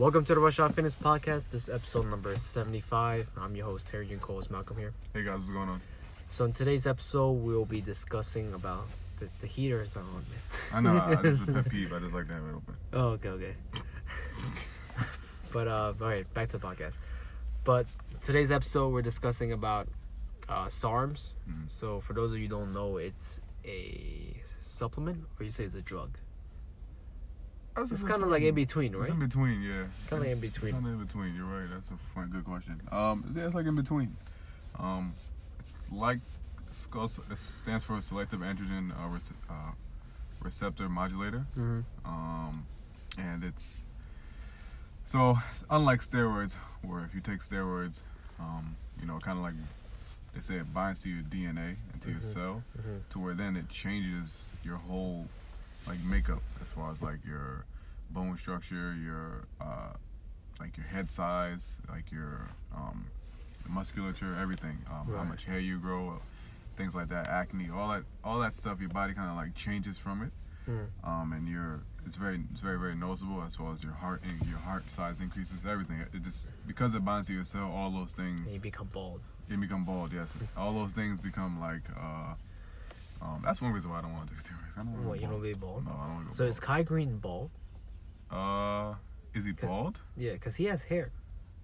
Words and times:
Welcome 0.00 0.24
to 0.24 0.34
the 0.34 0.40
Rush 0.40 0.58
Off 0.58 0.76
Fitness 0.76 0.94
Podcast. 0.94 1.50
This 1.50 1.64
is 1.64 1.68
episode 1.68 2.08
number 2.08 2.34
75. 2.34 3.28
I'm 3.36 3.54
your 3.54 3.66
host, 3.66 3.88
Terry 3.88 4.10
and 4.10 4.18
Cole's 4.18 4.48
Malcolm 4.48 4.78
here. 4.78 4.94
Hey 5.12 5.24
guys, 5.24 5.40
what's 5.40 5.50
going 5.50 5.68
on? 5.68 5.82
So, 6.30 6.46
in 6.46 6.54
today's 6.54 6.86
episode, 6.86 7.32
we'll 7.32 7.66
be 7.66 7.82
discussing 7.82 8.54
about 8.54 8.86
the, 9.18 9.28
the 9.40 9.46
heater 9.46 9.82
is 9.82 9.94
not 9.94 10.04
on, 10.04 10.14
man. 10.14 10.24
I 10.72 10.80
know 10.80 10.98
I, 10.98 11.20
this 11.20 11.34
is 11.34 11.46
a 11.46 11.52
pet 11.52 11.68
peeve. 11.68 11.92
I 11.92 11.98
just 11.98 12.14
like 12.14 12.28
to 12.28 12.32
have 12.32 12.42
it 12.44 12.54
open. 12.54 12.76
Oh, 12.94 13.08
okay, 13.08 13.28
okay. 13.28 13.54
but, 15.52 15.68
uh, 15.68 15.92
all 16.00 16.06
right, 16.08 16.32
back 16.32 16.48
to 16.48 16.56
the 16.56 16.66
podcast. 16.66 16.96
But 17.64 17.84
today's 18.22 18.50
episode, 18.50 18.94
we're 18.94 19.02
discussing 19.02 19.52
about 19.52 19.86
uh, 20.48 20.64
SARMs. 20.68 21.32
Mhm. 21.46 21.70
So, 21.70 22.00
for 22.00 22.14
those 22.14 22.32
of 22.32 22.38
you 22.38 22.44
who 22.44 22.48
don't 22.48 22.72
know, 22.72 22.96
it's 22.96 23.42
a 23.66 24.34
supplement, 24.62 25.24
or 25.38 25.44
you 25.44 25.50
say 25.50 25.64
it's 25.64 25.74
a 25.74 25.82
drug. 25.82 26.16
It's 27.76 28.04
kind 28.04 28.22
of 28.22 28.28
like 28.28 28.42
in 28.42 28.54
between, 28.54 28.92
right? 28.92 29.00
It's 29.02 29.10
right? 29.10 29.14
in 29.22 29.26
between, 29.28 29.62
yeah. 29.62 29.84
Kinda 30.08 30.30
in 30.30 30.40
between. 30.40 30.72
Kind 30.72 30.86
of 30.86 30.92
in 30.92 31.04
between. 31.06 31.34
You're 31.34 31.46
right. 31.46 31.68
That's 31.72 31.90
a 31.90 31.96
fun, 32.14 32.28
good 32.28 32.44
question. 32.44 32.80
Um, 32.90 33.24
yeah, 33.34 33.46
it's 33.46 33.54
like 33.54 33.66
in 33.66 33.76
between. 33.76 34.16
Um, 34.78 35.14
it's 35.58 35.76
like 35.92 36.18
it's 36.68 36.86
it 37.30 37.36
stands 37.36 37.84
for 37.84 38.00
selective 38.00 38.40
androgen 38.40 38.92
uh, 38.92 39.08
rece- 39.08 39.32
uh, 39.48 39.72
receptor 40.42 40.88
modulator. 40.88 41.46
hmm 41.54 41.80
Um, 42.04 42.66
and 43.18 43.44
it's 43.44 43.86
so 45.04 45.38
unlike 45.70 46.00
steroids, 46.00 46.54
where 46.82 47.04
if 47.04 47.14
you 47.14 47.20
take 47.20 47.40
steroids, 47.40 48.00
um, 48.38 48.76
you 49.00 49.06
know, 49.06 49.18
kind 49.18 49.38
of 49.38 49.44
like 49.44 49.54
they 50.34 50.40
say 50.40 50.56
it 50.56 50.72
binds 50.72 50.98
to 51.00 51.08
your 51.08 51.22
DNA 51.22 51.76
and 51.92 52.00
to 52.02 52.10
your 52.10 52.20
Mhm. 52.20 52.32
cell, 52.34 52.62
hmm 52.80 52.98
to 53.10 53.18
where 53.18 53.34
then 53.34 53.56
it 53.56 53.68
changes 53.68 54.46
your 54.62 54.76
whole 54.76 55.28
like 55.86 56.02
makeup 56.04 56.42
as 56.62 56.70
far 56.72 56.90
as 56.90 57.00
like 57.02 57.24
your 57.26 57.64
bone 58.10 58.36
structure, 58.36 58.94
your 58.94 59.44
uh, 59.60 59.92
like 60.58 60.76
your 60.76 60.86
head 60.86 61.10
size, 61.10 61.76
like 61.88 62.10
your 62.12 62.48
um, 62.74 63.06
musculature, 63.68 64.36
everything, 64.40 64.78
um, 64.90 65.12
how 65.16 65.24
much 65.24 65.44
hair 65.44 65.58
you 65.58 65.78
grow, 65.78 66.20
things 66.76 66.94
like 66.94 67.08
that, 67.08 67.28
acne, 67.28 67.68
all 67.74 67.88
that, 67.88 68.02
all 68.24 68.38
that 68.40 68.54
stuff. 68.54 68.80
Your 68.80 68.90
body 68.90 69.14
kind 69.14 69.30
of 69.30 69.36
like 69.36 69.54
changes 69.54 69.96
from 69.98 70.22
it, 70.22 70.32
hmm 70.66 70.84
um, 71.04 71.32
and 71.32 71.48
your 71.48 71.80
it's 72.06 72.16
very 72.16 72.40
it's 72.52 72.60
very 72.62 72.78
very 72.78 72.94
noticeable 72.94 73.42
as 73.42 73.54
far 73.56 73.72
as 73.72 73.82
your 73.84 73.92
heart 73.92 74.22
and 74.22 74.48
your 74.48 74.58
heart 74.58 74.90
size 74.90 75.20
increases, 75.20 75.64
everything. 75.66 76.00
It 76.12 76.22
just 76.22 76.50
because 76.66 76.94
it 76.94 77.04
binds 77.04 77.26
to 77.28 77.34
your 77.34 77.44
cell, 77.44 77.70
all 77.74 77.90
those 77.90 78.16
And 78.18 78.38
things 78.38 78.54
you 78.54 78.60
become 78.60 78.88
bald. 78.92 79.20
you 79.48 79.56
become 79.56 79.84
bald, 79.84 80.12
yes. 80.12 80.36
All 80.56 80.72
those 80.74 80.92
things 80.92 81.20
become 81.20 81.60
like. 81.60 81.82
Uh, 81.98 82.34
um, 83.22 83.42
that's 83.44 83.60
one 83.60 83.72
reason 83.72 83.90
why 83.90 83.98
I 83.98 84.02
don't 84.02 84.12
want 84.12 84.28
to 84.28 84.34
take 84.34 84.42
steroids. 84.44 84.76
I 84.76 84.82
don't 84.82 84.92
want 85.06 85.16
to 85.16 85.22
you 85.22 85.28
don't 85.28 85.30
bald. 85.30 85.42
be 85.42 85.54
bald? 85.54 85.84
No, 85.86 85.92
I 85.92 86.06
don't 86.06 86.14
want 86.16 86.28
to 86.30 86.34
So 86.34 86.44
is 86.44 86.58
bald. 86.60 86.66
Kai 86.66 86.82
Greene 86.82 87.18
bald? 87.18 87.50
Uh, 88.30 88.94
is 89.34 89.44
he 89.44 89.52
bald? 89.52 90.00
Yeah, 90.16 90.32
because 90.32 90.56
he 90.56 90.64
has 90.66 90.82
hair. 90.82 91.10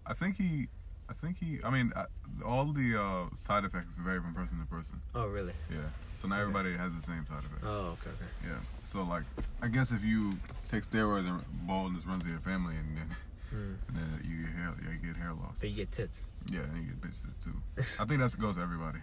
I 0.06 0.14
think 0.14 0.36
he. 0.36 0.68
I 1.08 1.12
think 1.12 1.38
he. 1.38 1.60
I 1.62 1.70
mean, 1.70 1.92
uh, 1.94 2.06
all 2.44 2.72
the 2.72 3.00
uh, 3.00 3.36
side 3.36 3.64
effects 3.64 3.94
vary 3.98 4.20
from 4.20 4.34
person 4.34 4.58
to 4.58 4.66
person. 4.66 5.00
Oh, 5.14 5.26
really? 5.28 5.52
Yeah. 5.70 5.78
So 6.16 6.26
not 6.28 6.36
Okay. 6.36 6.42
everybody 6.42 6.76
has 6.76 6.94
the 6.94 7.00
same 7.02 7.24
side 7.26 7.44
effects. 7.44 7.64
Oh, 7.64 7.96
okay, 8.00 8.10
okay. 8.10 8.30
Yeah. 8.48 8.58
So 8.84 9.02
like, 9.02 9.22
I 9.62 9.68
guess 9.68 9.92
if 9.92 10.02
you 10.02 10.32
take 10.70 10.82
steroids 10.82 11.28
and 11.28 11.42
baldness 11.66 12.04
runs 12.06 12.24
in 12.24 12.30
your 12.32 12.40
family, 12.40 12.74
and 12.76 12.96
then 12.98 13.16
Mm. 13.54 13.76
and 13.86 13.96
then 13.96 14.20
you 14.28 14.42
get 14.42 14.52
hair, 14.56 14.74
you 14.92 15.06
get 15.06 15.16
hair 15.16 15.32
loss. 15.32 15.54
But 15.60 15.68
you 15.70 15.76
get 15.76 15.92
tits. 15.92 16.30
Yeah, 16.50 16.62
and 16.62 16.78
you 16.82 16.88
get 16.88 17.00
bitches 17.00 17.22
too. 17.44 17.54
I 18.02 18.04
think 18.04 18.20
that 18.20 18.36
goes 18.40 18.56
to 18.56 18.60
everybody. 18.62 18.98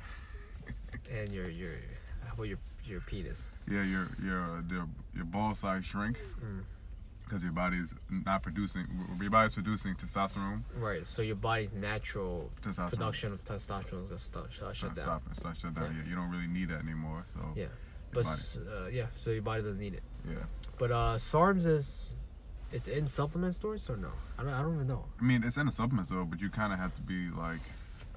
And 1.09 1.31
your, 1.31 1.47
your, 1.49 1.71
how 2.27 2.33
about 2.33 2.43
your, 2.43 2.57
your 2.85 3.02
penis? 3.02 3.52
Yeah, 3.69 3.83
your 3.83 4.07
your 4.23 4.63
your 4.69 4.88
your 5.16 5.25
ball 5.25 5.55
size 5.55 5.85
shrink 5.85 6.19
Mm. 6.43 6.63
because 7.23 7.43
your 7.43 7.52
body's 7.53 7.93
not 8.09 8.43
producing. 8.43 8.85
Your 9.21 9.29
body's 9.31 9.53
producing 9.53 9.95
testosterone. 9.95 10.61
Right, 10.77 11.05
so 11.05 11.21
your 11.21 11.35
body's 11.38 11.73
natural 11.73 12.49
production 12.61 13.33
of 13.33 13.44
testosterone 13.44 14.03
is 14.05 14.09
to 14.09 14.17
start, 14.19 14.51
shut, 14.51 14.75
shut 14.75 14.97
Stop, 14.97 15.25
down. 15.25 15.35
stop, 15.35 15.55
shut 15.55 15.73
down. 15.73 15.83
Yeah. 15.95 16.01
Yeah. 16.03 16.09
you 16.09 16.16
don't 16.16 16.29
really 16.29 16.47
need 16.47 16.69
that 16.69 16.79
anymore. 16.81 17.25
So 17.34 17.39
Yeah. 17.56 17.66
But, 18.11 18.28
uh, 18.28 18.90
yeah, 18.91 19.07
so 19.16 19.31
your 19.31 19.41
body 19.41 19.63
doesn't 19.63 19.79
need 19.79 19.95
it. 19.95 20.03
yeah. 20.29 20.35
But 20.78 20.91
uh, 20.91 21.16
SARMs 21.17 21.66
is, 21.66 22.13
it's 22.72 22.88
in 22.88 23.07
supplement 23.07 23.55
stores 23.55 23.90
or 23.90 23.97
no? 23.97 24.09
I 24.38 24.44
don't, 24.44 24.53
I 24.53 24.61
don't 24.61 24.75
even 24.75 24.88
know. 24.88 25.05
I 25.19 25.23
mean, 25.23 25.44
it's 25.44 25.57
in 25.57 25.67
a 25.67 25.72
supplement 25.72 26.05
store, 26.07 26.23
but 26.25 26.40
you 26.40 26.50
kind 26.51 26.72
of 26.73 26.78
have 26.78 26.94
to 26.95 27.01
be 27.01 27.29
like 27.31 27.61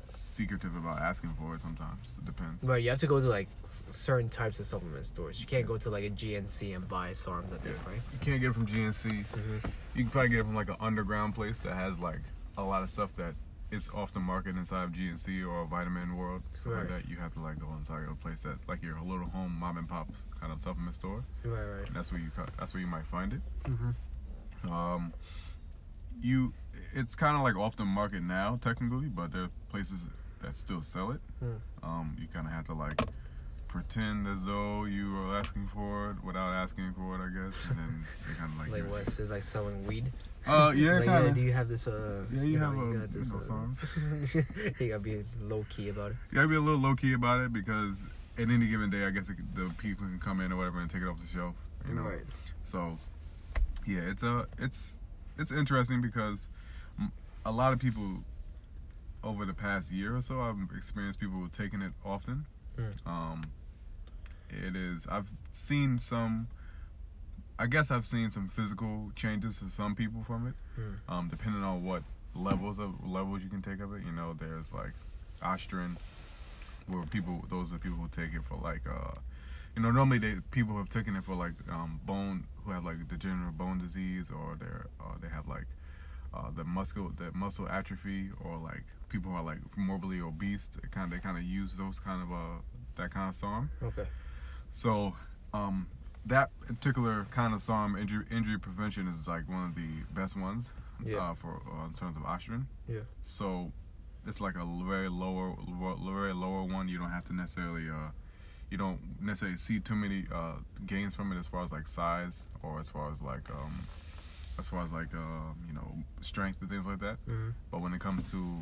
secretive 0.09 0.77
about 0.77 1.01
asking 1.01 1.35
for 1.39 1.55
it. 1.55 1.61
Sometimes 1.61 2.07
it 2.19 2.25
depends. 2.25 2.65
Right, 2.65 2.83
you 2.83 2.91
have 2.91 2.99
to 3.01 3.07
go 3.07 3.21
to 3.21 3.27
like 3.27 3.49
certain 3.91 4.29
types 4.29 4.59
of 4.61 4.67
supplement 4.67 5.07
stores. 5.07 5.41
You 5.41 5.47
can't 5.47 5.67
go 5.67 5.77
to 5.77 5.91
like 5.91 6.05
a 6.05 6.11
GNC 6.11 6.75
and 6.75 6.89
buy 6.89 7.11
SARMs, 7.11 7.47
I 7.53 7.59
think, 7.59 7.77
Yeah. 7.77 7.91
right? 7.93 8.01
You 8.13 8.19
can't 8.21 8.41
get 8.41 8.51
it 8.51 8.55
from 8.55 8.67
GNC. 8.67 9.09
Mm-hmm. 9.25 9.57
You 9.95 10.03
can 10.05 10.11
probably 10.11 10.29
get 10.31 10.39
it 10.41 10.45
from 10.45 10.55
like 10.55 10.69
an 10.69 10.77
underground 10.81 11.35
place 11.35 11.59
that 11.61 11.73
has 11.75 11.99
like 11.99 12.21
a 12.59 12.63
lot 12.63 12.83
of 12.83 12.91
stuff 12.91 13.15
that 13.17 13.35
is 13.73 13.89
off 13.93 14.13
the 14.13 14.21
market 14.21 14.57
inside 14.57 14.85
of 14.85 14.93
GNC 14.93 15.45
or 15.47 15.65
Vitamin 15.67 16.17
World, 16.17 16.43
stuff 16.55 16.73
Right. 16.73 16.79
like 16.81 16.89
that. 17.05 17.09
You 17.11 17.17
have 17.17 17.35
to 17.35 17.41
like 17.43 17.59
go 17.59 17.67
inside 17.79 18.05
a 18.11 18.15
place 18.15 18.43
that 18.43 18.57
like 18.69 18.83
your 18.83 19.01
little 19.01 19.27
home 19.27 19.57
mom 19.59 19.77
and 19.79 19.89
pop 19.89 20.09
kind 20.41 20.53
of 20.53 20.61
supplement 20.61 20.95
store. 20.95 21.25
Right, 21.45 21.63
right. 21.65 21.87
And 21.87 21.95
that's 21.97 22.13
where 22.13 22.21
you. 22.21 22.31
That's 22.59 22.75
where 22.75 22.81
you 22.81 22.87
might 22.87 23.07
find 23.07 23.33
it. 23.33 23.41
Mm-hmm. 23.65 24.71
Um, 24.73 25.13
you, 26.23 26.53
it's 26.95 27.15
kind 27.15 27.37
of 27.37 27.43
like 27.43 27.57
off 27.57 27.77
the 27.77 27.85
market 27.85 28.23
now, 28.23 28.59
technically, 28.61 29.07
but 29.09 29.33
there 29.33 29.43
are 29.45 29.51
places 29.71 30.09
that 30.43 30.57
still 30.57 30.83
sell 30.83 31.11
it. 31.13 31.21
Hmm. 31.41 31.53
Um, 31.83 32.17
you 32.21 32.27
kind 32.33 32.47
of 32.47 32.53
have 32.53 32.65
to 32.67 32.75
like 32.75 33.01
pretend 33.69 34.27
as 34.27 34.43
though 34.45 34.85
you 34.85 35.17
are 35.19 35.39
asking 35.39 35.67
for 35.69 36.11
it 36.13 36.25
without 36.25 36.53
asking 36.53 36.95
for 36.95 37.15
it, 37.17 37.21
I 37.21 37.29
guess, 37.45 37.71
and 37.71 37.79
then 37.79 38.05
they 38.29 38.35
kind 38.35 38.53
of 38.53 38.59
like. 38.59 38.71
Like 38.83 38.91
what? 38.91 39.03
It's 39.03 39.31
like 39.31 39.43
selling 39.43 39.85
weed. 39.87 40.11
Uh, 40.47 40.73
yeah, 40.77 40.99
like, 40.99 41.07
yeah, 41.07 41.31
do 41.31 41.41
you 41.43 41.53
have 41.53 41.69
this? 41.69 41.87
Uh, 41.89 42.23
Yeah, 42.33 42.43
you 42.43 42.59
have 42.59 42.75
know, 42.75 42.91
a- 42.91 42.95
got 42.99 43.13
this, 43.13 43.33
you 43.33 43.41
know, 43.49 43.69
uh, 43.69 44.75
you 44.85 44.89
gotta 44.91 45.01
be 45.01 45.25
low 45.43 45.67
key 45.69 45.89
about 45.89 46.13
it. 46.13 46.17
You 46.31 46.37
gotta 46.37 46.49
be 46.49 46.55
a 46.55 46.61
little 46.61 46.81
low 46.81 46.95
key 46.95 47.13
about 47.15 47.41
it 47.41 47.53
because 47.53 48.07
at 48.39 48.49
any 48.49 48.69
given 48.69 48.89
day, 48.91 49.05
I 49.07 49.11
guess 49.11 49.29
it, 49.29 49.37
the 49.55 49.71
people 49.79 50.07
can 50.07 50.21
come 50.21 50.41
in 50.41 50.53
or 50.53 50.57
whatever 50.57 50.81
and 50.81 50.89
take 50.89 51.03
it 51.03 51.09
off 51.09 51.21
the 51.21 51.27
shelf. 51.27 51.55
You 51.89 51.95
know. 51.95 52.03
Right. 52.03 52.21
So, 52.63 52.97
yeah, 53.87 54.01
it's 54.09 54.23
a 54.23 54.47
it's 54.59 54.97
it's 55.39 55.51
interesting 55.53 56.01
because 56.01 56.49
a 57.45 57.53
lot 57.53 57.73
of 57.73 57.79
people 57.79 58.25
over 59.23 59.45
the 59.45 59.55
past 59.55 59.91
year 59.93 60.17
or 60.17 60.21
so, 60.21 60.41
I've 60.41 60.57
experienced 60.77 61.19
people 61.21 61.49
taking 61.53 61.83
it 61.83 61.93
often. 62.05 62.47
Mm. 62.77 63.07
Um, 63.07 63.45
it 64.51 64.77
is 64.77 65.07
I've 65.11 65.29
seen 65.53 65.99
some. 65.99 66.49
I 67.59 67.67
guess 67.67 67.91
I've 67.91 68.05
seen 68.05 68.31
some 68.31 68.49
physical 68.49 69.11
changes 69.17 69.61
to 69.61 69.71
some 69.71 69.95
people 69.95 70.23
from 70.23 70.47
it, 70.47 70.55
Hmm. 70.81 71.13
um, 71.13 71.29
depending 71.29 71.63
on 71.63 71.83
what 71.85 72.03
levels 72.35 72.79
of 72.79 73.03
levels 73.09 73.43
you 73.43 73.49
can 73.49 73.63
take 73.63 73.81
of 73.81 73.95
it. 73.95 74.03
You 74.05 74.13
know, 74.13 74.35
there's 74.39 74.73
like 74.75 74.93
Ostarine, 75.43 75.97
where 76.87 77.03
people 77.05 77.45
those 77.49 77.73
are 77.73 77.79
people 77.79 77.97
who 77.99 78.09
take 78.09 78.35
it 78.35 78.45
for 78.45 78.57
like 78.59 78.83
uh 78.87 79.13
you 79.77 79.83
know 79.83 79.91
normally 79.91 80.19
they 80.19 80.35
people 80.51 80.77
have 80.77 80.89
taken 80.89 81.15
it 81.17 81.25
for 81.25 81.35
like 81.35 81.53
um 81.71 82.01
bone 82.05 82.45
who 82.65 82.71
have 82.73 82.85
like 82.85 83.07
degenerative 83.09 83.57
bone 83.59 83.79
disease 83.79 84.31
or 84.31 84.57
they're 84.59 84.87
uh, 85.01 85.15
they 85.21 85.29
have 85.29 85.47
like 85.47 85.67
uh 86.35 86.51
the 86.57 86.65
muscle 86.65 87.13
the 87.17 87.31
muscle 87.33 87.69
atrophy 87.69 88.31
or 88.43 88.57
like 88.59 88.83
people 89.09 89.31
who 89.31 89.37
are 89.37 89.43
like 89.45 89.59
morbidly 89.77 90.21
obese 90.21 90.69
they 90.69 90.89
kind 90.89 91.05
of 91.05 91.11
they 91.19 91.23
kind 91.23 91.37
of 91.37 91.45
use 91.45 91.77
those 91.77 91.99
kind 92.01 92.23
of 92.23 92.33
uh 92.33 92.61
that 92.97 93.11
kind 93.11 93.29
of 93.29 93.35
SARM 93.35 93.71
Okay. 93.83 94.07
so 94.71 95.15
um 95.53 95.87
that 96.25 96.51
particular 96.67 97.27
kind 97.31 97.55
of 97.55 97.61
SARM 97.63 97.97
injury 97.97 98.25
injury 98.31 98.59
prevention 98.59 99.07
is 99.09 99.29
like 99.29 99.49
one 99.49 99.67
of 99.69 99.75
the 99.75 99.89
best 100.13 100.37
ones 100.37 100.73
Yeah. 101.05 101.19
uh, 101.19 101.35
for 101.35 101.61
uh, 101.71 101.87
in 101.87 101.93
terms 101.93 102.17
of 102.17 102.23
Ostarine 102.23 102.65
Yeah. 102.89 103.01
so 103.21 103.71
it's 104.27 104.41
like 104.41 104.57
a 104.57 104.65
very 104.85 105.09
lower, 105.09 105.55
lo- 105.69 105.97
very 106.05 106.33
lower 106.35 106.65
one. 106.65 106.89
You 106.89 106.99
don't 106.99 107.11
have 107.13 107.23
to 107.27 107.33
necessarily, 107.33 107.89
uh, 107.89 108.11
you 108.77 108.85
don't 108.85 109.01
necessarily 109.23 109.57
see 109.57 109.81
too 109.81 109.95
many 109.95 110.27
uh, 110.31 110.57
gains 110.87 111.15
from 111.15 111.33
it 111.33 111.39
as 111.39 111.47
far 111.47 111.65
as 111.65 111.73
like 111.73 111.89
size 111.89 112.45
or 112.63 112.79
as 112.79 112.91
far 112.91 113.11
as 113.11 113.23
like, 113.23 113.49
um, 113.51 113.87
as 114.59 114.69
far 114.69 114.83
as 114.83 114.93
like, 114.93 115.15
uh, 115.15 115.53
you 115.67 115.73
know, 115.73 115.95
strength 116.21 116.61
and 116.61 116.69
things 116.69 116.85
like 116.87 117.01
that. 117.01 117.17
hmm 117.27 117.51
But 117.71 117.81
when 117.81 117.95
it 117.95 118.01
comes 118.01 118.23
to, 118.33 118.61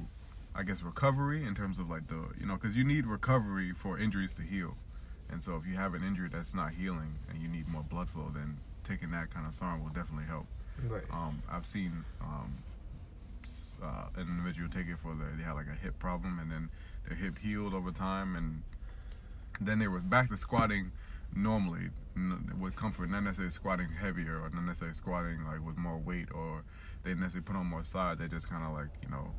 I 0.54 0.62
guess 0.62 0.82
recovery 0.84 1.44
in 1.44 1.56
terms 1.56 1.80
of 1.80 1.90
like 1.90 2.06
the, 2.06 2.28
you 2.38 2.46
know, 2.46 2.54
because 2.54 2.76
you 2.76 2.84
need 2.84 3.06
recovery 3.06 3.72
for 3.72 3.98
injuries 3.98 4.34
to 4.34 4.42
heal, 4.42 4.76
and 5.30 5.42
so 5.42 5.56
if 5.56 5.66
you 5.66 5.74
have 5.74 5.94
an 5.94 6.04
injury 6.04 6.28
that's 6.30 6.54
not 6.54 6.70
healing 6.74 7.18
and 7.28 7.42
you 7.42 7.48
need 7.48 7.66
more 7.66 7.82
blood 7.82 8.08
flow, 8.08 8.30
then 8.32 8.58
taking 8.84 9.10
that 9.10 9.34
kind 9.34 9.46
of 9.48 9.52
SARM 9.52 9.82
will 9.82 9.90
definitely 9.90 10.26
help. 10.26 10.46
Right. 10.88 11.02
Um, 11.10 11.42
I've 11.50 11.66
seen 11.66 12.04
um, 12.20 12.58
uh, 13.82 14.06
an 14.14 14.28
individual 14.28 14.68
take 14.68 14.86
it 14.86 14.98
for 15.02 15.12
the 15.14 15.24
they 15.36 15.42
had 15.42 15.54
like 15.54 15.66
a 15.66 15.74
hip 15.84 15.98
problem 15.98 16.38
and 16.38 16.52
then 16.52 16.70
their 17.08 17.16
hip 17.16 17.38
healed 17.38 17.74
over 17.74 17.90
time 17.90 18.36
and 18.36 18.62
then 19.60 19.78
they 19.78 19.88
were 19.88 20.00
back 20.00 20.30
to 20.30 20.36
squatting 20.36 20.92
normally 21.34 21.90
with 22.60 22.76
comfort, 22.76 23.10
not 23.10 23.24
necessarily 23.24 23.50
squatting 23.50 23.88
heavier 23.88 24.40
or 24.40 24.50
not 24.50 24.64
necessarily 24.64 24.94
squatting 24.94 25.44
like 25.44 25.64
with 25.64 25.76
more 25.76 25.98
weight 25.98 26.28
or 26.32 26.62
they 27.02 27.14
necessarily 27.14 27.44
put 27.44 27.56
on 27.56 27.66
more 27.66 27.82
size. 27.82 28.18
They 28.18 28.28
just 28.28 28.48
kind 28.48 28.64
of 28.64 28.72
like 28.72 28.88
you 29.02 29.08
know. 29.10 29.30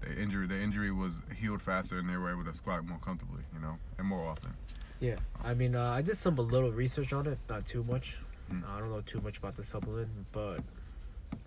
The 0.00 0.14
injury, 0.14 0.46
the 0.46 0.56
injury 0.56 0.92
was 0.92 1.20
healed 1.34 1.60
faster, 1.60 1.98
and 1.98 2.08
they 2.08 2.16
were 2.16 2.30
able 2.30 2.44
to 2.44 2.54
squat 2.54 2.86
more 2.86 3.00
comfortably, 3.00 3.42
you 3.52 3.60
know, 3.60 3.78
and 3.98 4.06
more 4.06 4.28
often. 4.28 4.52
Yeah, 5.00 5.16
I 5.42 5.54
mean, 5.54 5.74
uh, 5.74 5.90
I 5.90 6.02
did 6.02 6.16
some 6.16 6.38
a 6.38 6.40
little 6.40 6.70
research 6.70 7.12
on 7.12 7.26
it, 7.26 7.36
not 7.48 7.66
too 7.66 7.82
much. 7.82 8.20
Mm. 8.48 8.62
I 8.64 8.78
don't 8.78 8.92
know 8.92 9.00
too 9.00 9.20
much 9.20 9.38
about 9.38 9.56
the 9.56 9.64
supplement, 9.64 10.08
but 10.30 10.60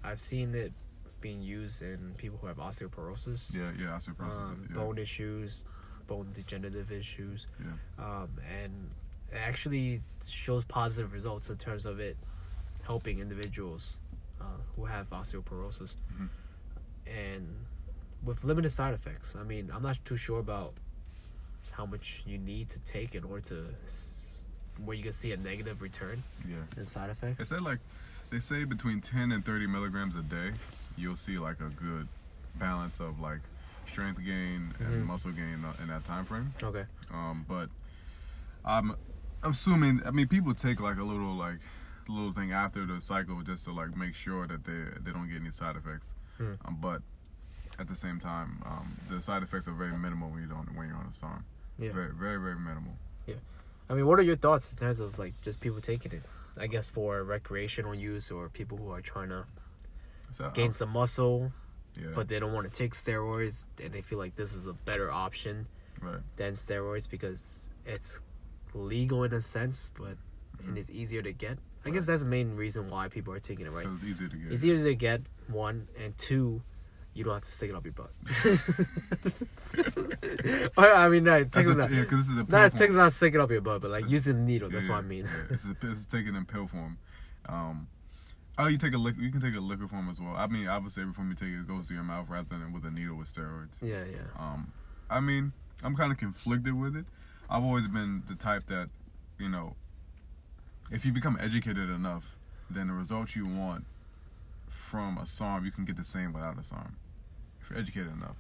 I've 0.03 0.19
seen 0.19 0.53
it 0.53 0.73
being 1.21 1.41
used 1.41 1.81
in 1.81 2.13
people 2.17 2.39
who 2.41 2.47
have 2.47 2.57
osteoporosis, 2.57 3.55
Yeah, 3.55 3.71
yeah, 3.79 3.97
osteoporosis. 3.97 4.35
um, 4.35 4.67
yeah. 4.69 4.75
bone 4.75 4.97
issues, 4.97 5.63
bone 6.11 6.27
degenerative 6.33 6.91
issues, 6.91 7.47
Yeah. 7.59 8.05
um, 8.05 8.29
and 8.61 8.71
it 9.31 9.37
actually 9.37 10.01
shows 10.27 10.63
positive 10.65 11.13
results 11.13 11.49
in 11.49 11.57
terms 11.57 11.85
of 11.85 11.99
it 11.99 12.17
helping 12.83 13.19
individuals 13.19 13.97
uh, 14.41 14.43
who 14.75 14.85
have 14.85 15.09
osteoporosis, 15.11 15.95
Mhm. 16.13 16.29
and 17.05 17.47
with 18.23 18.43
limited 18.43 18.71
side 18.71 18.93
effects. 18.93 19.35
I 19.35 19.43
mean, 19.43 19.69
I'm 19.73 19.83
not 19.83 20.03
too 20.03 20.17
sure 20.17 20.39
about 20.39 20.73
how 21.77 21.85
much 21.85 22.23
you 22.25 22.37
need 22.37 22.67
to 22.69 22.79
take 22.79 23.13
in 23.15 23.23
order 23.23 23.41
to 23.53 23.57
s- 23.85 24.39
where 24.83 24.97
you 24.97 25.03
can 25.03 25.11
see 25.11 25.31
a 25.31 25.37
negative 25.37 25.81
return 25.81 26.23
Yeah. 26.45 26.63
in 26.75 26.85
side 26.85 27.09
effects. 27.11 27.37
They 27.37 27.45
said 27.45 27.61
like 27.61 27.79
they 28.31 28.39
say 28.39 28.63
between 28.65 28.99
10 28.99 29.31
and 29.31 29.45
30 29.45 29.67
milligrams 29.67 30.15
a 30.15 30.23
day, 30.23 30.53
you'll 30.97 31.15
see 31.27 31.37
like 31.37 31.59
a 31.61 31.69
good 31.69 32.07
balance 32.55 32.99
of 32.99 33.19
like 33.19 33.41
strength 33.87 34.23
gain 34.23 34.73
and 34.79 35.03
Mhm. 35.03 35.05
muscle 35.05 35.31
gain 35.31 35.63
uh, 35.65 35.73
in 35.81 35.87
that 35.89 36.03
time 36.05 36.25
frame. 36.25 36.53
Okay. 36.61 36.85
Um, 37.11 37.45
but 37.47 37.69
I'm 38.65 38.95
assuming. 39.43 40.01
I 40.05 40.11
mean, 40.11 40.27
people 40.27 40.53
take 40.53 40.79
like 40.79 40.97
a 40.97 41.03
little 41.03 41.33
like 41.35 41.59
little 42.07 42.33
thing 42.33 42.51
after 42.51 42.85
the 42.85 42.99
cycle 42.99 43.41
just 43.41 43.63
to 43.65 43.71
like 43.71 43.95
make 43.95 44.13
sure 44.15 44.47
that 44.47 44.63
they 44.65 44.83
they 45.03 45.11
don't 45.11 45.27
get 45.27 45.41
any 45.41 45.51
side 45.51 45.75
effects. 45.75 46.13
Hmm. 46.37 46.53
Um, 46.65 46.77
but 46.81 47.01
at 47.79 47.87
the 47.87 47.95
same 47.95 48.19
time, 48.19 48.61
um, 48.65 48.97
the 49.09 49.21
side 49.21 49.43
effects 49.43 49.67
are 49.67 49.73
very 49.73 49.97
minimal 49.97 50.29
when 50.29 50.41
you 50.41 50.47
don't 50.47 50.75
when 50.75 50.87
you're 50.87 50.97
on 50.97 51.07
a 51.07 51.13
SARM. 51.13 51.43
Yeah. 51.77 51.91
Very 51.93 52.13
very 52.13 52.39
very 52.39 52.55
minimal. 52.59 52.97
Yeah. 53.25 53.35
I 53.89 53.93
mean, 53.93 54.05
what 54.05 54.19
are 54.19 54.23
your 54.23 54.35
thoughts 54.37 54.71
in 54.73 54.79
terms 54.79 54.99
of 54.99 55.17
like 55.19 55.39
just 55.41 55.59
people 55.59 55.81
taking 55.81 56.11
it? 56.11 56.23
I 56.57 56.67
guess 56.67 56.87
for 56.89 57.23
recreational 57.23 57.95
use 57.95 58.29
or 58.29 58.49
people 58.49 58.77
who 58.77 58.89
are 58.91 59.01
trying 59.01 59.29
to 59.29 59.45
So, 60.31 60.49
gain 60.51 60.73
some 60.73 60.89
muscle, 60.89 61.51
yeah, 61.99 62.07
but 62.13 62.27
they 62.27 62.39
don't 62.39 62.53
want 62.53 62.71
to 62.71 62.77
take 62.77 62.93
steroids 62.93 63.65
and 63.83 63.91
they 63.93 64.01
feel 64.01 64.17
like 64.17 64.35
this 64.35 64.53
is 64.53 64.67
a 64.67 64.73
better 64.73 65.11
option 65.11 65.67
right. 66.01 66.19
than 66.35 66.53
steroids 66.53 67.09
because 67.09 67.69
it's 67.85 68.21
legal 68.73 69.23
in 69.23 69.33
a 69.33 69.41
sense, 69.41 69.91
but 69.97 70.17
and 70.65 70.77
it's 70.77 70.89
easier 70.89 71.21
to 71.21 71.31
get. 71.31 71.57
I 71.85 71.89
guess 71.89 72.05
that's 72.05 72.21
the 72.21 72.27
main 72.27 72.55
reason 72.55 72.89
why 72.89 73.07
people 73.07 73.33
are 73.33 73.39
taking 73.39 73.65
it, 73.65 73.71
right? 73.71 73.87
it's 73.91 74.03
easier 74.03 74.27
to 74.27 74.35
get. 74.35 74.51
It's 74.51 74.63
easier 74.63 74.89
to 74.89 74.95
get 74.95 75.21
one, 75.47 75.87
and 75.99 76.15
two, 76.17 76.61
you 77.13 77.23
don't 77.23 77.33
have 77.33 77.41
to 77.43 77.51
stick 77.51 77.71
it 77.71 77.75
up 77.75 77.83
your 77.83 77.93
butt. 77.93 78.11
or, 80.77 80.93
I 80.93 81.09
mean, 81.09 81.23
no, 81.23 81.43
take 81.43 81.65
a, 81.65 81.71
it 81.71 81.77
not, 81.77 81.91
yeah, 81.91 82.03
this 82.03 82.29
is 82.29 82.37
a 82.37 82.45
pill 82.45 82.59
not 82.59 82.77
take 82.77 82.91
not 82.91 83.11
stick 83.11 83.33
it 83.33 83.41
up 83.41 83.49
your 83.49 83.61
butt, 83.61 83.81
but 83.81 83.91
like 83.91 84.07
using 84.07 84.35
the 84.35 84.41
needle. 84.41 84.69
That's 84.69 84.85
Yeah, 84.85 84.91
what 84.91 84.99
I 84.99 85.01
mean. 85.01 85.25
yeah. 85.25 85.43
It's, 85.49 85.65
a, 85.65 85.75
it's 85.83 86.05
taken 86.05 86.35
in 86.35 86.45
pill 86.45 86.67
form. 86.67 86.97
Um, 87.49 87.87
oh, 88.63 88.67
you 88.67 88.77
take 88.77 88.93
a 88.93 88.97
liquid. 88.97 89.23
You 89.23 89.31
can 89.31 89.41
take 89.41 89.55
a 89.55 89.59
liquid 89.59 89.89
form 89.89 90.09
as 90.09 90.19
well. 90.19 90.35
I 90.35 90.47
mean, 90.47 90.67
obviously, 90.67 91.01
every 91.01 91.13
form 91.13 91.29
you 91.29 91.35
take 91.35 91.49
it 91.49 91.67
goes 91.67 91.87
to 91.87 91.93
your 91.93 92.03
mouth 92.03 92.27
rather 92.29 92.47
than 92.49 92.71
with 92.73 92.85
a 92.85 92.91
needle 92.91 93.15
with 93.15 93.33
steroids. 93.33 93.75
yeah, 93.81 94.03
yeah. 94.09 94.19
Um, 94.37 94.71
I 95.09 95.19
mean, 95.19 95.51
I'm 95.83 95.95
kind 95.95 96.11
of 96.11 96.17
conflicted 96.17 96.79
with 96.79 96.95
it. 96.95 97.05
I've 97.49 97.63
always 97.63 97.87
been 97.87 98.23
the 98.27 98.35
type 98.35 98.67
that, 98.67 98.89
you 99.37 99.49
know, 99.49 99.75
if 100.91 101.05
you 101.05 101.11
become 101.11 101.37
educated 101.41 101.89
enough, 101.89 102.23
then 102.69 102.87
the 102.87 102.93
results 102.93 103.35
you 103.35 103.45
want 103.45 103.85
from 104.69 105.17
a 105.17 105.25
SARM, 105.25 105.65
you 105.65 105.71
can 105.71 105.85
get 105.85 105.97
the 105.97 106.03
same 106.03 106.33
without 106.33 106.57
a 106.57 106.63
SARM. 106.63 106.95
If 107.61 107.69
you're 107.69 107.79
educated 107.79 108.13
enough, 108.13 108.37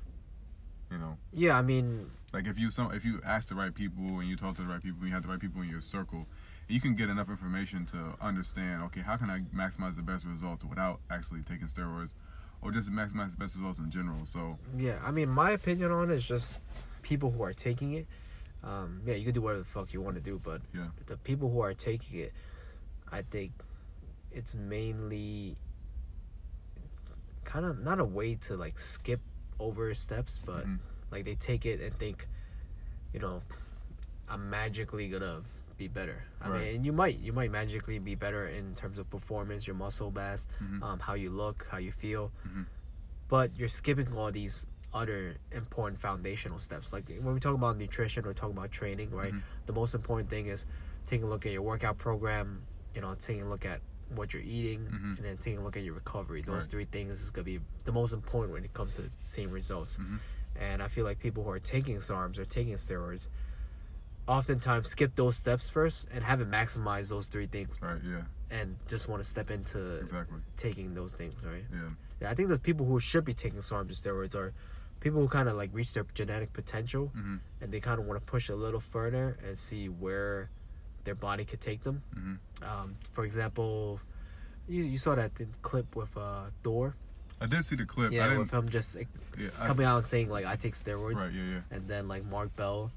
you 0.89 0.97
know. 0.97 1.17
Yeah, 1.33 1.57
I 1.57 1.61
mean, 1.61 2.09
Like 2.33 2.47
if 2.47 2.57
you 2.57 2.69
some 2.69 2.93
if 2.93 3.03
you 3.05 3.21
ask 3.25 3.49
the 3.49 3.55
right 3.55 3.73
people 3.73 4.19
and 4.19 4.27
you 4.29 4.35
talk 4.35 4.55
to 4.55 4.61
the 4.61 4.67
right 4.67 4.81
people 4.81 4.99
and 4.99 5.09
you 5.09 5.13
have 5.13 5.23
the 5.23 5.29
right 5.29 5.39
people 5.39 5.61
in 5.61 5.69
your 5.69 5.81
circle, 5.81 6.27
you 6.71 6.79
can 6.79 6.95
get 6.95 7.09
enough 7.09 7.29
information 7.29 7.85
to 7.87 8.15
understand. 8.21 8.83
Okay, 8.83 9.01
how 9.01 9.17
can 9.17 9.29
I 9.29 9.39
maximize 9.53 9.95
the 9.95 10.01
best 10.01 10.25
results 10.25 10.63
without 10.63 10.99
actually 11.09 11.41
taking 11.41 11.67
steroids, 11.67 12.13
or 12.61 12.71
just 12.71 12.89
maximize 12.91 13.31
the 13.31 13.37
best 13.37 13.55
results 13.55 13.79
in 13.79 13.91
general? 13.91 14.25
So 14.25 14.57
yeah, 14.77 14.99
I 15.03 15.11
mean, 15.11 15.29
my 15.29 15.51
opinion 15.51 15.91
on 15.91 16.09
it 16.09 16.15
is 16.15 16.27
just 16.27 16.59
people 17.01 17.31
who 17.31 17.43
are 17.43 17.53
taking 17.53 17.93
it. 17.93 18.07
Um, 18.63 19.01
yeah, 19.05 19.15
you 19.15 19.25
can 19.25 19.33
do 19.33 19.41
whatever 19.41 19.63
the 19.63 19.69
fuck 19.69 19.91
you 19.93 20.01
want 20.01 20.15
to 20.15 20.21
do, 20.21 20.39
but 20.41 20.61
yeah, 20.73 20.87
the 21.07 21.17
people 21.17 21.49
who 21.49 21.59
are 21.61 21.73
taking 21.73 22.19
it, 22.19 22.31
I 23.11 23.23
think 23.23 23.51
it's 24.31 24.55
mainly 24.55 25.57
kind 27.43 27.65
of 27.65 27.79
not 27.79 27.99
a 27.99 28.05
way 28.05 28.35
to 28.35 28.55
like 28.55 28.79
skip 28.79 29.19
over 29.59 29.93
steps, 29.93 30.39
but 30.45 30.65
Mhm. 30.65 30.79
like 31.11 31.25
they 31.25 31.35
take 31.35 31.65
it 31.65 31.81
and 31.81 31.93
think, 31.97 32.27
you 33.13 33.19
know, 33.19 33.41
I'm 34.29 34.49
magically 34.49 35.09
gonna 35.09 35.41
be 35.81 35.87
better. 35.87 36.23
I 36.39 36.49
Right. 36.49 36.61
mean, 36.65 36.75
and 36.75 36.85
you 36.85 36.93
might 36.93 37.17
you 37.19 37.33
might 37.33 37.51
magically 37.51 37.97
be 37.99 38.15
better 38.15 38.47
in 38.47 38.75
terms 38.75 38.97
of 38.99 39.09
performance, 39.09 39.65
your 39.65 39.75
muscle 39.75 40.11
mass, 40.11 40.47
Mhm. 40.61 40.81
um, 40.83 40.99
how 40.99 41.15
you 41.15 41.29
look, 41.31 41.67
how 41.71 41.77
you 41.77 41.91
feel, 41.91 42.31
Mhm. 42.47 42.65
but 43.27 43.47
you're 43.57 43.69
skipping 43.81 44.13
all 44.15 44.31
these 44.31 44.67
other 44.93 45.37
important 45.51 45.99
foundational 45.99 46.59
steps. 46.59 46.93
Like 46.93 47.07
when 47.09 47.33
we 47.33 47.39
talk 47.39 47.55
about 47.55 47.77
nutrition 47.77 48.25
or 48.27 48.33
talk 48.33 48.51
about 48.51 48.69
training, 48.71 49.09
right? 49.11 49.33
Mhm. 49.33 49.41
The 49.65 49.73
most 49.73 49.95
important 49.95 50.29
thing 50.29 50.47
is 50.47 50.65
taking 51.05 51.25
a 51.25 51.29
look 51.29 51.45
at 51.45 51.51
your 51.51 51.61
workout 51.63 51.97
program. 51.97 52.63
You 52.93 53.01
know, 53.01 53.15
taking 53.15 53.43
a 53.43 53.49
look 53.49 53.65
at 53.65 53.81
what 54.09 54.33
you're 54.33 54.43
eating, 54.43 54.81
Mhm. 54.85 55.17
and 55.17 55.25
then 55.25 55.37
taking 55.37 55.59
a 55.59 55.63
look 55.63 55.77
at 55.77 55.83
your 55.83 55.93
recovery. 55.95 56.41
Those 56.41 56.63
Right. 56.63 56.71
three 56.71 56.85
things 56.85 57.21
is 57.21 57.31
gonna 57.31 57.45
be 57.45 57.61
the 57.85 57.93
most 57.93 58.11
important 58.13 58.51
when 58.53 58.65
it 58.65 58.73
comes 58.73 58.97
to 58.97 59.09
seeing 59.19 59.49
results. 59.49 59.97
Mhm. 59.97 60.19
And 60.57 60.83
I 60.83 60.89
feel 60.89 61.05
like 61.05 61.19
people 61.19 61.43
who 61.45 61.49
are 61.51 61.59
taking 61.75 61.95
SARMs 62.01 62.37
or 62.37 62.43
taking 62.43 62.73
steroids 62.75 63.29
oftentimes 64.27 64.89
skip 64.89 65.15
those 65.15 65.35
steps 65.35 65.69
first 65.69 66.07
and 66.13 66.23
haven't 66.23 66.49
maximized 66.51 67.09
those 67.09 67.27
three 67.27 67.47
things 67.47 67.77
right, 67.81 67.99
yeah, 68.03 68.21
and 68.49 68.77
just 68.87 69.07
want 69.09 69.21
to 69.21 69.27
step 69.27 69.49
into 69.51 69.95
exactly, 69.97 70.37
taking 70.57 70.93
those 70.93 71.13
things, 71.13 71.43
right? 71.45 71.63
yeah, 71.73 71.89
Yeah, 72.21 72.31
I 72.31 72.35
think 72.35 72.49
the 72.49 72.59
people 72.59 72.85
who 72.85 72.99
should 72.99 73.25
be 73.25 73.33
taking 73.33 73.59
SARMs 73.59 73.81
and 73.81 73.89
steroids 73.91 74.35
are 74.35 74.53
people 74.99 75.19
who 75.21 75.27
kind 75.27 75.49
of 75.49 75.55
like 75.55 75.71
reach 75.73 75.93
their 75.93 76.05
genetic 76.13 76.53
potential 76.53 77.07
hmm 77.15 77.37
and 77.61 77.71
they 77.71 77.79
kind 77.79 77.99
of 77.99 78.05
want 78.05 78.19
to 78.19 78.25
push 78.25 78.49
a 78.49 78.55
little 78.55 78.79
further 78.79 79.37
and 79.45 79.57
see 79.57 79.87
where 79.89 80.49
their 81.03 81.15
body 81.15 81.43
could 81.45 81.59
take 81.61 81.81
them. 81.83 82.03
hmm 82.13 82.35
Um, 82.63 82.95
for 83.13 83.25
example, 83.25 83.99
you, 84.67 84.83
you 84.83 84.97
saw 84.97 85.15
that 85.15 85.31
clip 85.63 85.95
with 85.95 86.15
uh, 86.15 86.45
Thor. 86.63 86.95
I 87.39 87.47
did 87.47 87.65
see 87.65 87.75
the 87.75 87.85
clip. 87.85 88.11
I 88.11 88.15
Yeah, 88.15 88.37
with 88.37 88.51
him 88.51 88.69
just 88.69 88.95
like, 88.95 89.07
yeah, 89.37 89.49
I, 89.59 89.65
coming 89.67 89.85
out 89.85 89.95
and 89.97 90.05
saying 90.05 90.29
like 90.29 90.45
I 90.45 90.55
take 90.55 90.73
steroids, 90.73 91.15
right, 91.15 91.31
yeah, 91.33 91.43
yeah. 91.55 91.75
and 91.75 91.87
then 91.87 92.07
like 92.07 92.23
Mark 92.25 92.55
Bell. 92.55 92.91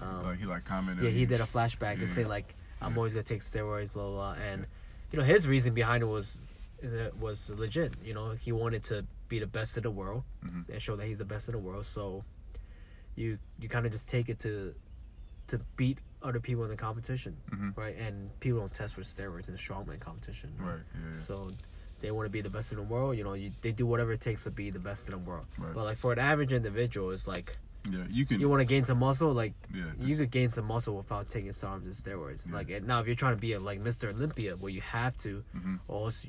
Um, 0.00 0.24
like 0.24 0.38
he 0.38 0.46
like 0.46 0.64
commented. 0.64 1.04
yeah, 1.04 1.10
he 1.10 1.26
did 1.26 1.40
a 1.40 1.44
flashback 1.44 1.92
and 1.92 2.02
yeah, 2.02 2.06
say 2.06 2.24
like 2.24 2.54
I'm 2.80 2.92
yeah. 2.92 2.96
always 2.98 3.12
gonna 3.14 3.22
take 3.22 3.40
steroids, 3.40 3.92
blah 3.92 4.04
blah, 4.04 4.34
blah. 4.34 4.42
and 4.42 4.66
you 5.12 5.18
know 5.18 5.24
his 5.24 5.46
reason 5.48 5.72
behind 5.74 6.02
it 6.02 6.06
was 6.06 6.38
is 6.80 6.92
it 6.92 7.16
was 7.18 7.50
legit. 7.50 7.94
You 8.04 8.14
know 8.14 8.30
he 8.32 8.52
wanted 8.52 8.82
to 8.84 9.04
be 9.28 9.38
the 9.38 9.46
best 9.46 9.76
in 9.76 9.82
the 9.82 9.90
world 9.90 10.22
Mhm. 10.44 10.68
and 10.68 10.80
show 10.82 10.94
that 10.96 11.06
he's 11.06 11.18
the 11.18 11.24
best 11.24 11.48
in 11.48 11.52
the 11.52 11.58
world. 11.58 11.84
So 11.86 12.24
you 13.16 13.38
you 13.58 13.68
kind 13.68 13.86
of 13.86 13.92
just 13.92 14.08
take 14.08 14.28
it 14.28 14.38
to 14.40 14.74
to 15.48 15.58
beat 15.76 15.98
other 16.22 16.40
people 16.40 16.64
in 16.64 16.70
the 16.70 16.76
competition, 16.76 17.36
Mhm. 17.50 17.76
right? 17.76 17.96
And 17.96 18.38
people 18.40 18.58
don't 18.60 18.72
test 18.74 18.94
for 18.94 19.02
steroids 19.02 19.46
in 19.48 19.54
the 19.54 19.58
strongman 19.60 20.00
competition, 20.00 20.52
Right, 20.58 20.80
yeah, 20.94 21.12
yeah. 21.12 21.18
So 21.18 21.50
they 22.00 22.10
want 22.10 22.26
to 22.26 22.30
be 22.30 22.40
the 22.40 22.50
best 22.50 22.72
in 22.72 22.78
the 22.78 22.84
world. 22.84 23.16
You 23.16 23.22
know, 23.24 23.34
you, 23.34 23.52
they 23.62 23.70
do 23.72 23.86
whatever 23.86 24.12
it 24.12 24.20
takes 24.20 24.42
to 24.44 24.50
be 24.50 24.70
the 24.70 24.78
best 24.80 25.06
in 25.08 25.12
the 25.12 25.18
world. 25.18 25.46
Right. 25.58 25.72
But 25.72 25.84
like 25.84 25.98
for 25.98 26.12
an 26.12 26.18
average 26.18 26.52
individual, 26.52 27.10
it's 27.10 27.26
like 27.28 27.56
yeah, 27.90 28.04
you 28.10 28.26
can. 28.26 28.40
You 28.40 28.48
want 28.48 28.60
to 28.60 28.66
gain 28.66 28.84
some 28.84 28.98
muscle, 28.98 29.32
like 29.32 29.54
yeah, 29.74 29.84
just, 29.98 30.08
you 30.08 30.16
could 30.16 30.30
gain 30.30 30.50
some 30.50 30.64
muscle 30.66 30.96
without 30.96 31.28
taking 31.28 31.50
sarms 31.50 31.84
and 31.84 31.92
steroids. 31.92 32.46
Yeah. 32.46 32.54
Like 32.54 32.82
now, 32.82 33.00
if 33.00 33.06
you're 33.06 33.16
trying 33.16 33.34
to 33.34 33.40
be 33.40 33.52
a, 33.52 33.60
like 33.60 33.80
Mr. 33.82 34.12
Olympia, 34.12 34.56
where 34.56 34.70
you 34.70 34.80
have 34.80 35.16
to, 35.16 35.44
mm-hmm. 35.56 35.76
or 35.88 36.04
else 36.04 36.26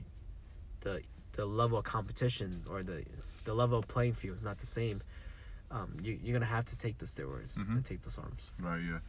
the 0.82 1.02
the 1.34 1.46
level 1.46 1.78
of 1.78 1.86
competition 1.86 2.64
or 2.70 2.84
the 2.84 3.04
the 3.46 3.54
level 3.54 3.80
of 3.80 3.88
playing 3.88 4.14
field 4.14 4.36
is 4.36 4.44
not 4.44 4.58
the 4.58 4.66
same. 4.66 5.02
Um, 5.70 5.98
you, 6.02 6.18
you're 6.24 6.34
gonna 6.34 6.46
have 6.46 6.66
to 6.66 6.78
take 6.78 6.98
the 6.98 7.06
steroids 7.06 7.58
mm-hmm. 7.58 7.78
and 7.78 7.86
take 7.86 8.02
the 8.02 8.10
SARMs. 8.10 8.52
Right. 8.62 8.82
Yeah. 8.82 9.00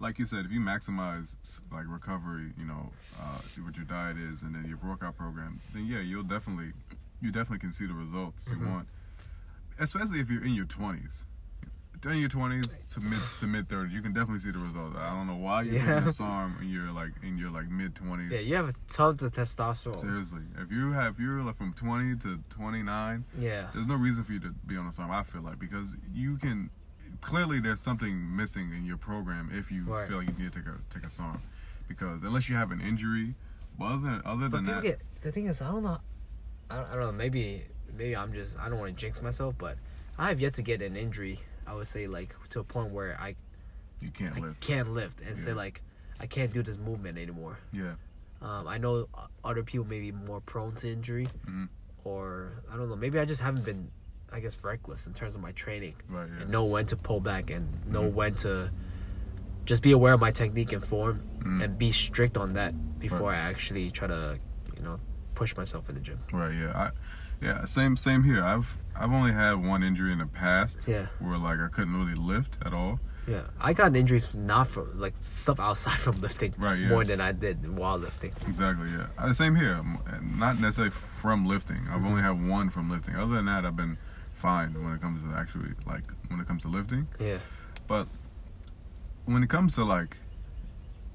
Like 0.00 0.18
you 0.18 0.24
said, 0.24 0.46
if 0.46 0.50
you 0.50 0.60
maximize 0.60 1.34
like 1.70 1.84
recovery, 1.86 2.52
you 2.58 2.64
know 2.64 2.90
uh, 3.20 3.40
what 3.62 3.76
your 3.76 3.84
diet 3.84 4.16
is, 4.16 4.42
and 4.42 4.54
then 4.54 4.64
your 4.66 4.78
workout 4.84 5.16
program, 5.16 5.60
then 5.74 5.86
yeah, 5.86 6.00
you'll 6.00 6.22
definitely 6.22 6.72
you 7.20 7.30
definitely 7.30 7.58
can 7.58 7.72
see 7.72 7.86
the 7.86 7.94
results 7.94 8.46
mm-hmm. 8.46 8.64
you 8.64 8.70
want, 8.70 8.88
especially 9.78 10.20
if 10.20 10.30
you're 10.30 10.44
in 10.44 10.54
your 10.54 10.64
20s 10.64 11.24
during 12.00 12.20
your 12.20 12.28
twenties 12.28 12.78
to 12.90 13.00
mid 13.00 13.18
to 13.40 13.46
mid 13.46 13.68
thirties, 13.68 13.92
you 13.92 14.00
can 14.00 14.12
definitely 14.12 14.38
see 14.38 14.50
the 14.50 14.58
results. 14.58 14.96
I 14.96 15.10
don't 15.10 15.26
know 15.26 15.36
why 15.36 15.62
you 15.62 15.72
yeah. 15.72 16.00
disarm 16.00 16.56
in 16.60 16.68
your 16.70 16.90
like 16.92 17.10
in 17.22 17.36
your 17.36 17.50
like 17.50 17.68
mid 17.70 17.94
twenties. 17.94 18.32
Yeah, 18.32 18.40
you 18.40 18.56
have 18.56 18.74
tons 18.88 19.22
of 19.22 19.32
testosterone. 19.32 19.98
Seriously, 19.98 20.42
if 20.58 20.70
you 20.70 20.92
have 20.92 21.14
if 21.14 21.20
you're 21.20 21.42
like 21.42 21.56
from 21.56 21.72
twenty 21.74 22.16
to 22.16 22.38
twenty 22.48 22.82
nine, 22.82 23.24
yeah, 23.38 23.68
there's 23.74 23.86
no 23.86 23.96
reason 23.96 24.24
for 24.24 24.32
you 24.32 24.40
to 24.40 24.50
be 24.66 24.76
on 24.76 24.86
a 24.86 24.92
SARM. 24.92 25.10
I 25.10 25.22
feel 25.22 25.42
like 25.42 25.58
because 25.58 25.94
you 26.14 26.38
can 26.38 26.70
clearly 27.20 27.60
there's 27.60 27.80
something 27.80 28.34
missing 28.34 28.72
in 28.74 28.86
your 28.86 28.96
program 28.96 29.50
if 29.52 29.70
you 29.70 29.84
right. 29.84 30.08
feel 30.08 30.18
like 30.18 30.28
you 30.28 30.34
need 30.34 30.52
to 30.52 30.58
take 30.58 30.68
a 30.68 30.78
take 30.88 31.04
a 31.04 31.10
SARM, 31.10 31.42
because 31.86 32.22
unless 32.22 32.48
you 32.48 32.56
have 32.56 32.70
an 32.70 32.80
injury, 32.80 33.34
but 33.78 33.86
other 33.86 34.02
than 34.02 34.22
other 34.24 34.48
but 34.48 34.56
than 34.56 34.66
that, 34.66 34.82
get, 34.82 35.00
the 35.20 35.30
thing 35.32 35.46
is 35.46 35.60
I 35.60 35.70
don't 35.70 35.82
know, 35.82 35.98
I 36.70 36.76
don't, 36.76 36.88
I 36.88 36.92
don't 36.92 37.00
know 37.00 37.12
maybe 37.12 37.64
maybe 37.96 38.16
I'm 38.16 38.32
just 38.32 38.58
I 38.58 38.70
don't 38.70 38.78
want 38.78 38.96
to 38.96 38.98
jinx 38.98 39.20
myself, 39.20 39.54
but 39.58 39.76
I 40.18 40.28
have 40.28 40.40
yet 40.40 40.54
to 40.54 40.62
get 40.62 40.80
an 40.80 40.96
injury 40.96 41.40
I 41.70 41.74
would 41.74 41.86
say 41.86 42.06
like 42.08 42.34
to 42.50 42.60
a 42.60 42.64
point 42.64 42.90
where 42.90 43.16
I 43.20 43.36
you 44.00 44.10
can't 44.10 44.36
I 44.36 44.40
live. 44.40 44.58
can't 44.60 44.92
lift 44.92 45.20
and 45.22 45.38
say 45.38 45.52
like 45.52 45.82
I 46.18 46.26
can't 46.26 46.52
do 46.52 46.62
this 46.62 46.76
movement 46.76 47.16
anymore. 47.16 47.58
Yeah, 47.72 47.94
Um, 48.42 48.66
I 48.66 48.76
know 48.78 49.08
other 49.44 49.62
people 49.62 49.86
may 49.86 50.00
be 50.00 50.10
more 50.12 50.40
prone 50.40 50.74
to 50.76 50.88
injury, 50.90 51.28
Mhm. 51.46 51.68
or 52.04 52.52
I 52.70 52.76
don't 52.76 52.88
know. 52.88 52.96
Maybe 52.96 53.18
I 53.18 53.24
just 53.24 53.40
haven't 53.40 53.64
been, 53.64 53.90
I 54.32 54.40
guess, 54.40 54.58
reckless 54.64 55.06
in 55.06 55.14
terms 55.14 55.34
of 55.36 55.40
my 55.40 55.52
training 55.52 55.94
Right. 56.08 56.28
Yeah. 56.28 56.40
and 56.42 56.50
know 56.50 56.64
when 56.64 56.86
to 56.86 56.96
pull 56.96 57.20
back 57.20 57.50
and 57.50 57.68
know 57.86 58.02
Mhm. 58.02 58.12
when 58.14 58.34
to 58.46 58.70
just 59.64 59.82
be 59.82 59.92
aware 59.92 60.14
of 60.14 60.20
my 60.20 60.32
technique 60.32 60.72
and 60.72 60.84
form 60.84 61.22
Mhm. 61.38 61.62
and 61.62 61.78
be 61.78 61.92
strict 61.92 62.36
on 62.36 62.54
that 62.54 62.74
before 62.98 63.30
Right. 63.30 63.38
I 63.38 63.50
actually 63.52 63.90
try 63.92 64.08
to, 64.08 64.38
you 64.76 64.82
know, 64.82 64.98
push 65.34 65.56
myself 65.56 65.88
in 65.88 65.94
the 65.94 66.00
gym. 66.00 66.18
Right. 66.32 66.54
Yeah. 66.54 66.72
I. 66.76 66.90
Yeah. 67.40 67.64
Same. 67.64 67.96
Same 67.96 68.24
here. 68.24 68.42
I've 68.42 68.76
I've 69.00 69.12
only 69.12 69.32
had 69.32 69.54
one 69.54 69.82
injury 69.82 70.12
in 70.12 70.18
the 70.18 70.26
past 70.26 70.86
Yeah, 70.86 71.06
where 71.18 71.38
like 71.38 71.58
I 71.58 71.68
couldn't 71.68 71.96
really 71.96 72.14
lift 72.14 72.58
at 72.66 72.72
all. 72.74 73.00
yeah. 73.26 73.44
I 73.60 73.72
got 73.72 73.96
injuries 73.96 74.34
not 74.34 74.68
from 74.68 74.98
like 75.00 75.14
stuff 75.20 75.58
outside 75.58 75.98
from 76.06 76.20
lifting 76.20 76.54
Right, 76.58 76.78
yeah. 76.78 76.88
more 76.88 77.04
than 77.04 77.20
I 77.20 77.32
did 77.32 77.56
while 77.78 77.96
lifting. 77.98 78.32
Exactly. 78.46 78.88
Yeah. 78.90 79.06
Uh, 79.18 79.32
Same 79.32 79.54
here. 79.56 79.80
Not 80.22 80.60
necessarily 80.60 80.90
from 80.92 81.46
lifting. 81.46 81.80
I've 81.90 82.04
only 82.04 82.20
Mm-hmm. 82.22 82.40
had 82.42 82.48
one 82.50 82.70
from 82.70 82.90
lifting. 82.90 83.16
Other 83.16 83.34
than 83.36 83.46
that, 83.46 83.64
I've 83.64 83.76
been 83.76 83.96
fine 84.34 84.72
when 84.84 84.92
it 84.94 85.00
comes 85.00 85.22
to 85.22 85.28
actually 85.36 85.70
like 85.86 86.04
when 86.28 86.38
it 86.40 86.46
comes 86.46 86.62
to 86.62 86.68
lifting. 86.68 87.08
Yeah, 87.18 87.38
But 87.86 88.06
when 89.24 89.42
it 89.42 89.48
comes 89.50 89.74
to 89.76 89.84
like, 89.84 90.16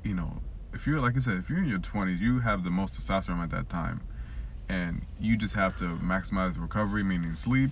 you 0.04 0.14
know, 0.14 0.42
if 0.74 0.86
you're 0.88 1.00
like 1.00 1.16
I 1.16 1.20
said, 1.20 1.38
if 1.38 1.50
you're 1.50 1.60
in 1.60 1.66
your 1.68 1.80
20s, 1.80 2.20
you 2.20 2.40
have 2.40 2.64
the 2.64 2.70
most 2.70 2.94
testosterone 3.00 3.44
at 3.44 3.50
that 3.52 3.70
time, 3.70 4.02
and 4.70 5.06
you 5.20 5.38
just 5.38 5.56
have 5.56 5.78
to 5.78 5.86
maximize 5.98 6.60
recovery, 6.60 7.04
meaning 7.04 7.36
sleep, 7.36 7.72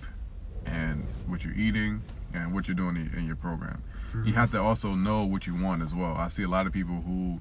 and 0.66 1.04
what 1.26 1.44
you're 1.44 1.54
eating, 1.54 2.02
and 2.32 2.52
what 2.54 2.68
you're 2.68 2.74
doing 2.76 2.96
in 2.96 3.12
in 3.18 3.26
your 3.26 3.36
program. 3.36 3.82
You 4.24 4.32
have 4.34 4.52
to 4.52 4.60
also 4.62 4.94
know 4.94 5.24
what 5.24 5.46
you 5.48 5.56
want 5.56 5.82
as 5.82 5.92
well. 5.92 6.14
I 6.14 6.28
see 6.28 6.44
a 6.44 6.48
lot 6.48 6.68
of 6.68 6.72
people 6.72 7.02
who, 7.04 7.40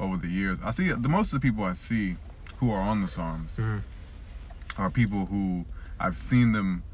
over 0.00 0.16
the 0.16 0.28
years, 0.28 0.58
I 0.64 0.70
see 0.70 0.90
the 0.90 1.08
most 1.10 1.34
of 1.34 1.40
the 1.42 1.46
people 1.46 1.62
I 1.64 1.74
see 1.74 2.16
who 2.56 2.70
are 2.70 2.80
on 2.80 3.02
the 3.02 3.06
SARMs 3.06 3.54
Mhm. 3.56 3.82
are 4.78 4.88
people 4.90 5.26
who 5.26 5.66
I've 6.00 6.16
seen 6.16 6.52
them 6.52 6.84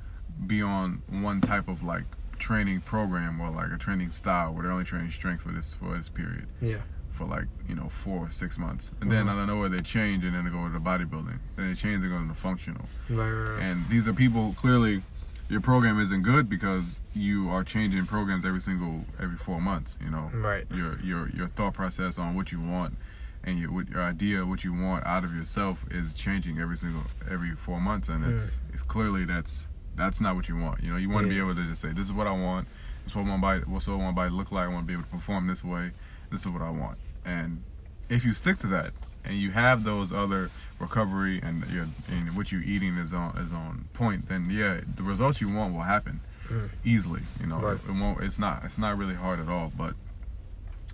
be 0.47 0.61
on 0.61 1.03
one 1.09 1.41
type 1.41 1.69
of 1.69 1.85
like 1.85 2.03
training 2.39 2.81
program 2.81 3.41
or 3.41 3.49
like 3.51 3.71
a 3.71 3.79
training 3.79 4.11
style 4.11 4.53
where 4.53 4.65
they're 4.65 4.73
only 4.73 4.85
training 4.85 5.13
strength 5.13 5.43
for 5.45 5.53
this 5.53 5.75
for 5.75 5.97
this 5.97 6.09
period 6.09 6.49
yeah, 6.61 6.79
for 7.23 7.29
like 7.29 7.47
you 7.69 7.75
know 7.75 7.89
four 7.89 8.27
or 8.27 8.31
six 8.31 8.59
months. 8.59 8.91
And 9.01 9.11
then 9.11 9.27
Mhm. 9.27 9.31
out 9.31 9.39
of 9.39 9.47
nowhere 9.49 9.69
they 9.69 9.79
change 9.79 10.25
and 10.25 10.35
then 10.35 10.45
they 10.45 10.51
go 10.51 10.67
to 10.67 10.73
the 10.73 10.81
bodybuilding. 10.81 11.39
Then 11.57 11.69
they 11.69 11.75
change 11.75 12.03
and 12.03 12.13
go 12.13 12.19
into 12.19 12.35
functional. 12.35 12.89
Right, 13.09 13.31
right, 13.31 13.51
right. 13.51 13.63
and 13.63 13.87
these 13.89 14.09
are 14.09 14.13
people 14.13 14.55
clearly 14.59 15.03
your 15.49 15.61
program 15.61 16.01
isn't 16.01 16.23
good 16.23 16.49
because 16.49 16.99
you 17.15 17.51
are 17.51 17.63
changing 17.63 18.07
programs 18.07 18.45
every 18.47 18.61
single 18.61 19.05
every 19.21 19.37
four 19.37 19.61
months 19.61 19.99
you 20.03 20.11
know? 20.11 20.31
Right. 20.35 20.67
your 20.71 20.99
your 21.01 21.29
your 21.31 21.49
thought 21.49 21.75
process 21.75 22.19
on 22.19 22.35
what 22.35 22.53
you 22.53 22.61
want 22.61 22.97
and 23.45 23.59
your 23.59 23.71
what 23.71 23.89
your 23.89 24.03
idea 24.03 24.47
what 24.47 24.65
you 24.65 24.73
want 24.73 25.07
out 25.07 25.25
of 25.25 25.35
yourself 25.35 25.85
is 25.91 26.15
changing 26.15 26.59
every 26.59 26.77
single 26.77 27.05
every 27.31 27.53
four 27.53 27.81
months. 27.81 28.09
And 28.09 28.25
it's 28.25 28.57
it's 28.73 28.83
clearly 28.83 29.25
that's 29.25 29.67
that's 29.95 30.21
not 30.21 30.35
what 30.37 30.49
you 30.49 30.57
want. 30.57 30.83
You 30.83 30.91
know 30.93 30.97
you 30.97 31.11
want 31.11 31.25
to 31.27 31.29
be 31.31 31.39
able 31.39 31.55
to 31.55 31.65
just 31.65 31.83
say 31.83 31.89
this 31.93 32.07
is 32.07 32.13
what 32.13 32.27
I 32.27 32.33
want. 32.33 32.67
This 33.05 33.13
is 33.13 33.17
what 33.17 33.27
my 33.27 33.37
body 33.37 33.61
what's 33.67 33.87
what 33.87 33.99
my 33.99 34.13
body 34.13 34.31
look 34.31 34.51
like. 34.53 34.65
I 34.65 34.69
want 34.69 34.85
to 34.85 34.89
be 34.89 34.95
able 34.95 35.05
to 35.05 35.11
perform 35.11 35.47
this 35.47 35.63
way. 35.65 35.91
This 36.31 36.41
is 36.43 36.49
what 36.49 36.63
I 36.63 36.71
want 36.71 36.97
and 37.25 37.63
if 38.09 38.25
you 38.25 38.33
stick 38.33 38.59
to 38.59 38.67
that 38.69 38.93
and 39.25 39.37
you 39.37 39.51
have 39.53 39.85
those 39.85 40.13
other 40.13 40.51
recovery 40.79 41.41
and 41.43 41.65
your 41.71 41.87
and 42.11 42.35
what 42.37 42.51
you're 42.53 42.63
eating 42.63 42.97
is 42.99 43.13
on 43.13 43.37
is 43.39 43.53
on 43.53 43.87
point 43.93 44.29
then 44.29 44.49
yeah 44.51 44.81
the 44.97 45.03
results 45.03 45.41
you 45.41 45.53
want 45.53 45.73
will 45.75 45.83
happen 45.83 46.21
Mm. 46.51 46.69
easily 46.85 47.23
you 47.41 47.47
know 47.47 47.59
Right. 47.61 47.77
it, 47.77 47.89
it 47.89 47.93
won't 47.93 48.21
it's 48.23 48.39
not 48.39 48.65
it's 48.65 48.77
not 48.77 48.99
really 48.99 49.15
hard 49.15 49.39
at 49.39 49.49
all 49.49 49.71
but 49.77 49.95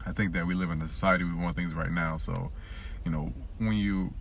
I 0.07 0.13
think 0.13 0.33
that 0.35 0.47
we 0.47 0.55
live 0.55 0.71
in 0.71 0.81
a 0.83 0.89
society 0.89 1.25
we 1.25 1.35
want 1.35 1.55
things 1.57 1.75
right 1.75 1.91
now. 1.91 2.17
So, 2.17 2.51
you 3.05 3.11
know, 3.11 3.33
when 3.59 3.75
you 3.75 4.15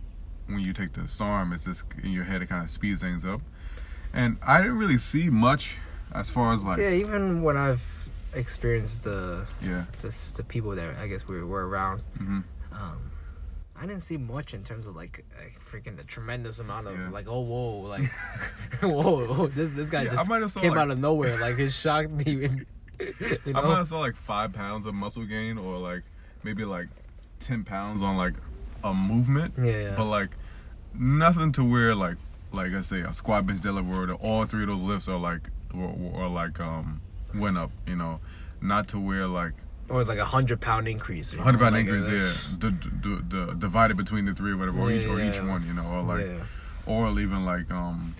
when 0.46 0.60
you 0.60 0.72
take 0.74 0.92
the 0.92 1.06
storm, 1.08 1.52
it's 1.52 1.64
just 1.64 1.84
in 2.02 2.10
your 2.10 2.24
head. 2.24 2.42
It 2.42 2.48
kind 2.48 2.62
of 2.62 2.68
speeds 2.68 3.00
things 3.00 3.24
up. 3.24 3.40
And 4.12 4.36
I 4.46 4.58
didn't 4.60 4.76
really 4.76 4.98
see 4.98 5.30
much 5.30 5.78
as 6.12 6.30
far 6.30 6.52
as 6.52 6.62
like 6.64 6.78
Yeah, 6.78 6.90
even 6.90 7.42
when 7.42 7.56
I've 7.56 7.97
experienced 8.34 9.04
the 9.04 9.46
yeah, 9.62 9.84
just 10.02 10.36
the 10.36 10.42
people 10.44 10.72
that 10.72 10.96
I 10.98 11.06
guess 11.06 11.26
we 11.26 11.42
were 11.42 11.66
around, 11.68 12.02
hmm 12.16 12.40
um, 12.72 13.10
I 13.80 13.82
didn't 13.86 14.00
see 14.02 14.16
much 14.16 14.54
in 14.54 14.62
terms 14.64 14.86
of 14.86 14.94
like, 14.96 15.24
like 15.40 15.58
freaking 15.60 15.98
a 16.00 16.04
tremendous 16.04 16.58
amount 16.60 16.86
of 16.88 16.98
Yeah. 16.98 17.10
like 17.10 17.26
oh 17.28 17.40
whoa 17.40 17.76
like 17.88 18.10
whoa, 18.82 19.24
whoa 19.26 19.46
this 19.48 19.70
this 19.72 19.88
guy 19.88 20.02
Yeah, 20.02 20.10
just 20.14 20.28
might 20.28 20.42
have 20.42 20.50
saw, 20.52 20.60
came 20.60 20.70
like- 20.72 20.80
out 20.80 20.90
of 20.90 20.98
nowhere 20.98 21.40
like 21.40 21.58
it 21.58 21.70
shocked 21.70 22.10
me. 22.10 22.48
You 23.46 23.52
I 23.54 23.60
might 23.62 23.76
have 23.76 23.86
saw 23.86 24.00
like 24.00 24.16
five 24.16 24.52
pounds 24.52 24.84
of 24.84 24.92
muscle 24.94 25.24
gain 25.24 25.56
or 25.56 25.76
like 25.78 26.02
maybe 26.42 26.64
like 26.64 26.88
ten 27.38 27.62
pounds 27.62 28.02
on 28.02 28.16
like 28.16 28.34
a 28.82 28.92
movement, 28.92 29.54
yeah, 29.56 29.64
yeah. 29.82 29.94
but 29.96 30.06
like 30.06 30.30
nothing 30.94 31.52
to 31.52 31.64
where 31.70 31.94
like 31.94 32.16
like 32.52 32.72
I 32.72 32.80
say 32.80 33.00
a 33.02 33.12
squat 33.12 33.46
bench 33.46 33.60
deadlift 33.60 33.86
where 33.88 34.12
all 34.16 34.44
three 34.46 34.62
of 34.62 34.68
those 34.70 34.80
lifts 34.80 35.08
are 35.08 35.16
like 35.18 35.42
or, 35.72 35.94
or 36.12 36.28
like 36.28 36.58
um 36.58 37.00
went 37.34 37.58
up, 37.58 37.70
you 37.86 37.96
know, 37.96 38.20
not 38.60 38.88
to 38.88 38.98
where 39.00 39.26
like 39.26 39.52
or 39.90 40.00
it's 40.00 40.08
like 40.08 40.18
a 40.18 40.24
hundred 40.24 40.60
pound 40.60 40.86
increase. 40.86 41.32
you 41.32 41.38
know, 41.38 41.44
hundred 41.44 41.60
pound 41.60 41.74
like, 41.74 41.86
increase, 41.86 42.06
yeah, 42.08 42.56
the, 42.60 42.70
the, 43.02 43.36
the 43.46 43.54
divided 43.54 43.96
between 43.96 44.26
the 44.26 44.34
three 44.34 44.52
or 44.52 44.56
whatever, 44.56 44.78
or 44.80 44.90
each 44.90 45.06
or 45.06 45.20
each 45.20 45.36
Yeah. 45.36 45.48
one, 45.48 45.66
you 45.66 45.72
know, 45.72 45.86
or 45.86 46.02
like, 46.02 46.26
yeah. 46.26 46.44
or 46.86 47.08
even 47.18 47.44
like, 47.44 47.70
um, 47.70 48.14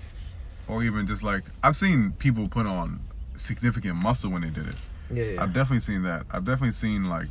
or 0.67 0.83
even 0.83 1.07
just 1.07 1.23
like 1.23 1.45
I've 1.63 1.77
seen 1.77 2.13
people 2.13 2.49
put 2.49 2.67
on 2.67 3.01
significant 3.37 4.03
muscle 4.03 4.31
when 4.31 4.43
they 4.43 4.51
did 4.51 4.69
it. 4.69 4.77
Yeah, 5.11 5.25
yeah. 5.25 5.43
I've 5.43 5.53
definitely 5.53 5.81
seen 5.81 6.03
that. 6.03 6.27
I've 6.31 6.45
definitely 6.45 6.73
seen 6.73 7.05
like 7.05 7.29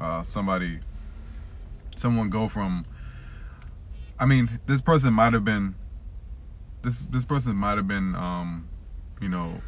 uh, 0.00 0.22
somebody, 0.22 0.80
someone 1.96 2.30
go 2.30 2.48
from. 2.48 2.84
I 4.18 4.26
mean, 4.26 4.60
this 4.66 4.82
person 4.82 5.14
might 5.14 5.32
have 5.32 5.44
been. 5.44 5.74
This 6.82 7.00
this 7.00 7.24
person 7.24 7.56
might 7.56 7.76
have 7.76 7.86
been, 7.88 8.14
um, 8.14 8.68
you 9.20 9.28
know, 9.28 9.60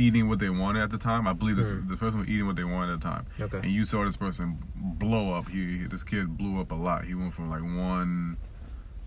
eating 0.00 0.28
what 0.28 0.38
they 0.38 0.50
wanted 0.50 0.82
at 0.82 0.90
the 0.90 0.98
time. 0.98 1.26
I 1.28 1.32
believe 1.32 1.56
this 1.56 1.68
Mhm. 1.68 1.88
the 1.88 1.96
person 1.96 2.20
was 2.20 2.28
eating 2.28 2.46
what 2.46 2.56
they 2.56 2.64
wanted 2.64 2.94
at 2.94 3.00
the 3.00 3.08
time 3.08 3.26
okay. 3.40 3.58
and 3.58 3.70
you 3.70 3.84
saw 3.84 4.04
this 4.04 4.16
person 4.16 4.58
blow 4.74 5.34
up. 5.34 5.48
He 5.48 5.78
he- 5.78 5.86
this 5.86 6.02
kid 6.02 6.36
blew 6.38 6.60
up 6.60 6.70
a 6.72 6.74
lot. 6.74 7.04
He 7.04 7.14
went 7.14 7.34
from 7.34 7.50
like 7.50 7.62
one, 7.62 8.36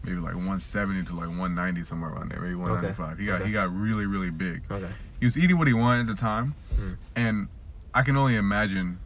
maybe 0.04 0.18
like 0.18 0.36
one 0.36 0.60
seventy 0.60 1.04
to 1.04 1.14
like 1.16 1.30
one 1.38 1.56
ninety 1.56 1.84
somewhere 1.84 2.12
around 2.12 2.30
there, 2.32 2.40
maybe 2.42 2.56
one 2.56 2.72
ninety 2.74 2.94
five. 2.94 3.18
He 3.18 3.26
got 3.26 3.36
Okay. 3.42 3.46
he 3.48 3.52
got 3.52 3.74
really 3.76 4.06
really 4.06 4.30
big. 4.32 4.64
Okay. 4.72 4.90
He 5.20 5.26
was 5.26 5.38
eating 5.38 5.58
what 5.58 5.68
he 5.68 5.74
wanted 5.74 6.02
at 6.02 6.08
the 6.16 6.22
time, 6.22 6.54
Mm. 6.80 6.96
and 7.16 7.48
I 7.94 8.04
can 8.04 8.16
only 8.18 8.36
imagine 8.36 9.00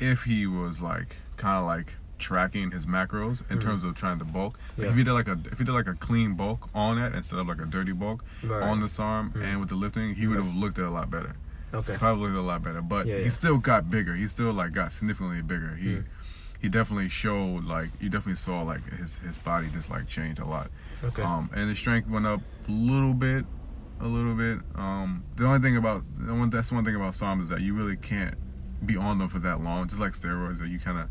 if 0.00 0.24
he 0.24 0.46
was 0.46 0.80
like 0.80 1.16
kind 1.36 1.58
of 1.58 1.64
like 1.66 1.94
tracking 2.18 2.70
his 2.70 2.86
macros 2.86 3.42
in 3.50 3.58
Mhm. 3.58 3.62
terms 3.62 3.84
of 3.84 3.94
trying 3.94 4.18
to 4.18 4.24
bulk. 4.24 4.58
Like 4.76 4.86
Yeah. 4.86 4.90
If 4.90 4.96
he 4.96 5.04
did 5.04 5.12
like 5.12 5.28
a 5.28 5.38
if 5.50 5.58
he 5.58 5.64
did 5.64 5.72
like 5.72 5.86
a 5.86 5.94
clean 5.94 6.34
bulk 6.34 6.68
on 6.74 6.98
it 6.98 7.14
instead 7.14 7.38
of 7.38 7.46
like 7.48 7.60
a 7.60 7.66
dirty 7.66 7.92
bulk 7.92 8.24
Right. 8.42 8.62
on 8.62 8.80
this 8.80 8.98
arm 8.98 9.30
Mhm. 9.34 9.42
and 9.44 9.60
with 9.60 9.68
the 9.68 9.74
lifting, 9.76 10.14
he 10.14 10.26
would 10.26 10.36
have 10.38 10.54
looked 10.56 10.78
at 10.78 10.84
it 10.84 10.88
a 10.88 10.90
lot 10.90 11.10
better 11.10 11.34
Okay. 11.74 11.96
probably 11.96 12.30
looked 12.30 12.36
a 12.36 12.42
lot 12.42 12.62
better. 12.62 12.82
But 12.82 13.06
Yeah, 13.06 13.18
he 13.18 13.28
still 13.30 13.58
got 13.58 13.90
bigger. 13.90 14.14
He 14.14 14.26
still 14.28 14.52
like 14.52 14.72
got 14.72 14.92
significantly 14.92 15.42
bigger. 15.42 15.74
He 15.76 15.96
Mm. 15.96 16.04
he 16.60 16.68
definitely 16.68 17.08
showed 17.08 17.64
like 17.64 17.90
you 18.00 18.08
definitely 18.08 18.34
saw 18.34 18.62
like 18.62 18.84
his 18.98 19.18
his 19.18 19.38
body 19.38 19.68
just 19.72 19.88
like 19.90 20.08
change 20.08 20.38
a 20.38 20.44
lot. 20.44 20.70
Okay. 21.04 21.22
Um, 21.22 21.50
and 21.54 21.68
his 21.68 21.78
strength 21.78 22.08
went 22.08 22.26
up 22.26 22.40
a 22.68 22.70
little 22.72 23.14
bit, 23.14 23.46
a 24.00 24.08
little 24.08 24.34
bit. 24.34 24.58
Um, 24.74 25.22
the 25.36 25.46
only 25.46 25.60
thing 25.60 25.76
about 25.76 26.02
the 26.18 26.34
one 26.34 26.50
that's 26.50 26.72
one 26.72 26.84
thing 26.84 26.96
about 26.96 27.14
SARM 27.14 27.40
is 27.40 27.48
that 27.50 27.60
you 27.62 27.74
really 27.74 27.96
can't 27.96 28.34
be 28.84 28.96
on 28.96 29.18
them 29.18 29.28
for 29.28 29.38
that 29.40 29.60
long. 29.60 29.86
Just 29.88 30.00
like 30.00 30.12
steroids, 30.12 30.58
that 30.58 30.68
you 30.68 30.78
kind 30.78 30.98
of 30.98 31.08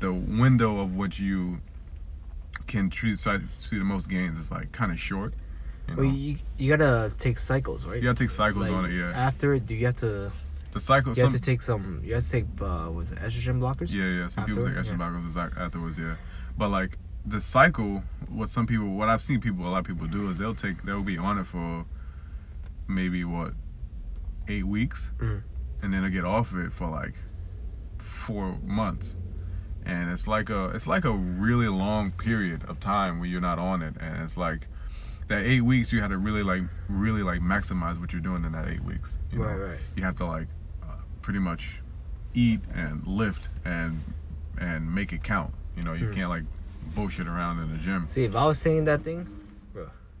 the 0.00 0.12
window 0.12 0.80
of 0.80 0.96
what 0.96 1.18
you 1.18 1.60
can 2.66 2.90
treat 2.90 3.18
see 3.18 3.78
the 3.78 3.84
most 3.84 4.08
gains 4.08 4.38
is 4.38 4.50
like 4.50 4.72
kind 4.72 4.92
of 4.92 5.00
short. 5.00 5.34
You 5.88 5.94
know? 5.96 6.02
well, 6.02 6.12
you, 6.12 6.36
you 6.58 6.76
gotta 6.76 7.12
take 7.18 7.38
cycles, 7.38 7.86
right? 7.86 7.96
you 7.96 8.02
gotta 8.02 8.14
take 8.24 8.30
cycles 8.30 8.64
Like, 8.68 8.72
on 8.72 8.84
it. 8.86 8.92
Yeah, 8.96 9.10
After 9.10 9.54
it, 9.54 9.66
do 9.66 9.74
you 9.74 9.86
have 9.86 9.96
to 9.96 10.30
the 10.72 10.80
cycle. 10.80 11.10
you 11.10 11.14
Some, 11.16 11.32
have 11.32 11.40
to 11.40 11.40
take 11.40 11.62
some 11.62 12.00
you 12.04 12.14
have 12.14 12.24
to 12.24 12.30
take 12.30 12.44
uh 12.60 12.90
was 12.92 13.10
it 13.12 13.18
estrogen 13.18 13.58
blockers? 13.60 13.92
Yeah, 13.92 14.04
yeah. 14.04 14.28
Some 14.28 14.44
people 14.46 14.64
take 14.64 14.74
estrogen 14.74 14.98
yeah. 14.98 15.10
blockers 15.38 15.58
afterwards, 15.58 15.98
yeah. 15.98 16.14
But 16.56 16.70
like 16.70 16.96
the 17.26 17.40
cycle, 17.40 18.02
what 18.28 18.50
some 18.50 18.66
people, 18.66 18.88
what 18.94 19.08
I've 19.08 19.20
seen 19.22 19.40
people, 19.40 19.66
a 19.66 19.68
lot 19.68 19.78
of 19.78 19.86
people 19.86 20.06
do 20.06 20.30
is 20.30 20.38
they'll 20.38 20.54
take, 20.54 20.82
they'll 20.84 21.02
be 21.02 21.18
on 21.18 21.38
it 21.38 21.44
for 21.46 21.84
maybe 22.88 23.24
what 23.24 23.52
eight 24.48 24.64
weeks, 24.66 25.10
Mm. 25.18 25.42
and 25.82 25.92
then 25.92 26.02
they'll 26.02 26.10
get 26.10 26.24
off 26.24 26.54
it 26.54 26.72
for 26.72 26.86
like 26.88 27.14
four 27.98 28.58
months, 28.64 29.16
and 29.84 30.10
it's 30.10 30.26
like 30.28 30.50
a, 30.50 30.66
it's 30.68 30.86
like 30.86 31.04
a 31.04 31.12
really 31.12 31.68
long 31.68 32.10
period 32.12 32.64
of 32.68 32.80
time 32.80 33.18
where 33.20 33.28
you're 33.28 33.40
not 33.40 33.58
on 33.58 33.82
it, 33.82 33.94
and 34.00 34.22
it's 34.22 34.36
like 34.36 34.66
that 35.28 35.44
eight 35.44 35.62
weeks 35.62 35.92
you 35.92 36.00
had 36.00 36.08
to 36.08 36.18
really 36.18 36.42
like, 36.42 36.62
really 36.88 37.22
like 37.22 37.40
maximize 37.40 38.00
what 38.00 38.12
you're 38.12 38.20
doing 38.22 38.44
in 38.44 38.52
that 38.52 38.68
eight 38.68 38.82
weeks. 38.84 39.16
You 39.32 39.42
Right, 39.44 39.56
know? 39.56 39.62
right. 39.66 39.78
you 39.96 40.02
have 40.02 40.16
to 40.16 40.26
like 40.26 40.48
uh, 40.82 40.96
pretty 41.22 41.38
much 41.38 41.80
eat 42.34 42.60
and 42.74 43.06
lift 43.06 43.48
and 43.64 44.02
and 44.58 44.94
make 44.94 45.12
it 45.12 45.22
count. 45.22 45.52
You 45.76 45.82
know, 45.84 45.92
you 45.94 46.06
Mm. 46.06 46.14
can't 46.14 46.28
like 46.30 46.42
bullshit 46.94 47.26
around 47.28 47.60
in 47.60 47.70
the 47.72 47.78
gym. 47.78 48.06
See, 48.08 48.24
if 48.24 48.34
I 48.36 48.44
was 48.46 48.58
saying 48.58 48.84
that 48.86 49.02
thing, 49.02 49.28
bro, 49.72 49.88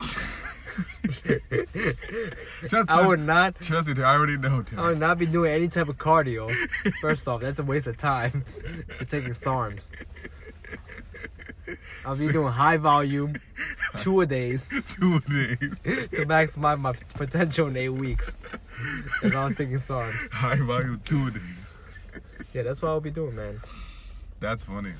Just, 2.68 2.90
I 2.90 3.06
would 3.06 3.20
not. 3.20 3.60
trust 3.60 3.88
me, 3.88 4.02
I 4.02 4.14
already 4.14 4.36
know. 4.36 4.62
Tim. 4.62 4.78
I 4.78 4.88
would 4.90 4.98
not 5.00 5.18
be 5.18 5.26
doing 5.26 5.52
any 5.52 5.68
type 5.68 5.88
of 5.88 5.98
cardio. 5.98 6.50
First 7.00 7.26
off, 7.28 7.40
that's 7.40 7.58
a 7.58 7.64
waste 7.64 7.86
of 7.86 7.96
time 7.96 8.44
for 8.96 9.04
taking 9.04 9.30
SARMs. 9.30 9.90
I'll 12.04 12.16
be 12.18 12.30
doing 12.32 12.52
high 12.52 12.76
volume, 12.78 13.36
two 13.96 14.20
a 14.22 14.26
days 14.26 14.68
Two 14.98 15.16
a 15.16 15.20
days. 15.30 15.78
to 15.80 16.26
maximize 16.26 16.78
my 16.80 16.92
potential 17.14 17.68
in 17.68 17.76
eight 17.76 17.90
weeks. 17.90 18.36
If 19.22 19.34
I 19.36 19.44
was 19.44 19.56
taking 19.56 19.76
SARMs. 19.76 20.32
High 20.32 20.56
volume 20.56 21.00
two 21.04 21.30
days. 21.30 21.78
Yeah, 22.52 22.62
that's 22.62 22.82
what 22.82 22.88
I'll 22.88 23.00
be 23.00 23.10
doing, 23.12 23.36
man. 23.36 23.60
That's 24.40 24.64
funny. 24.64 24.94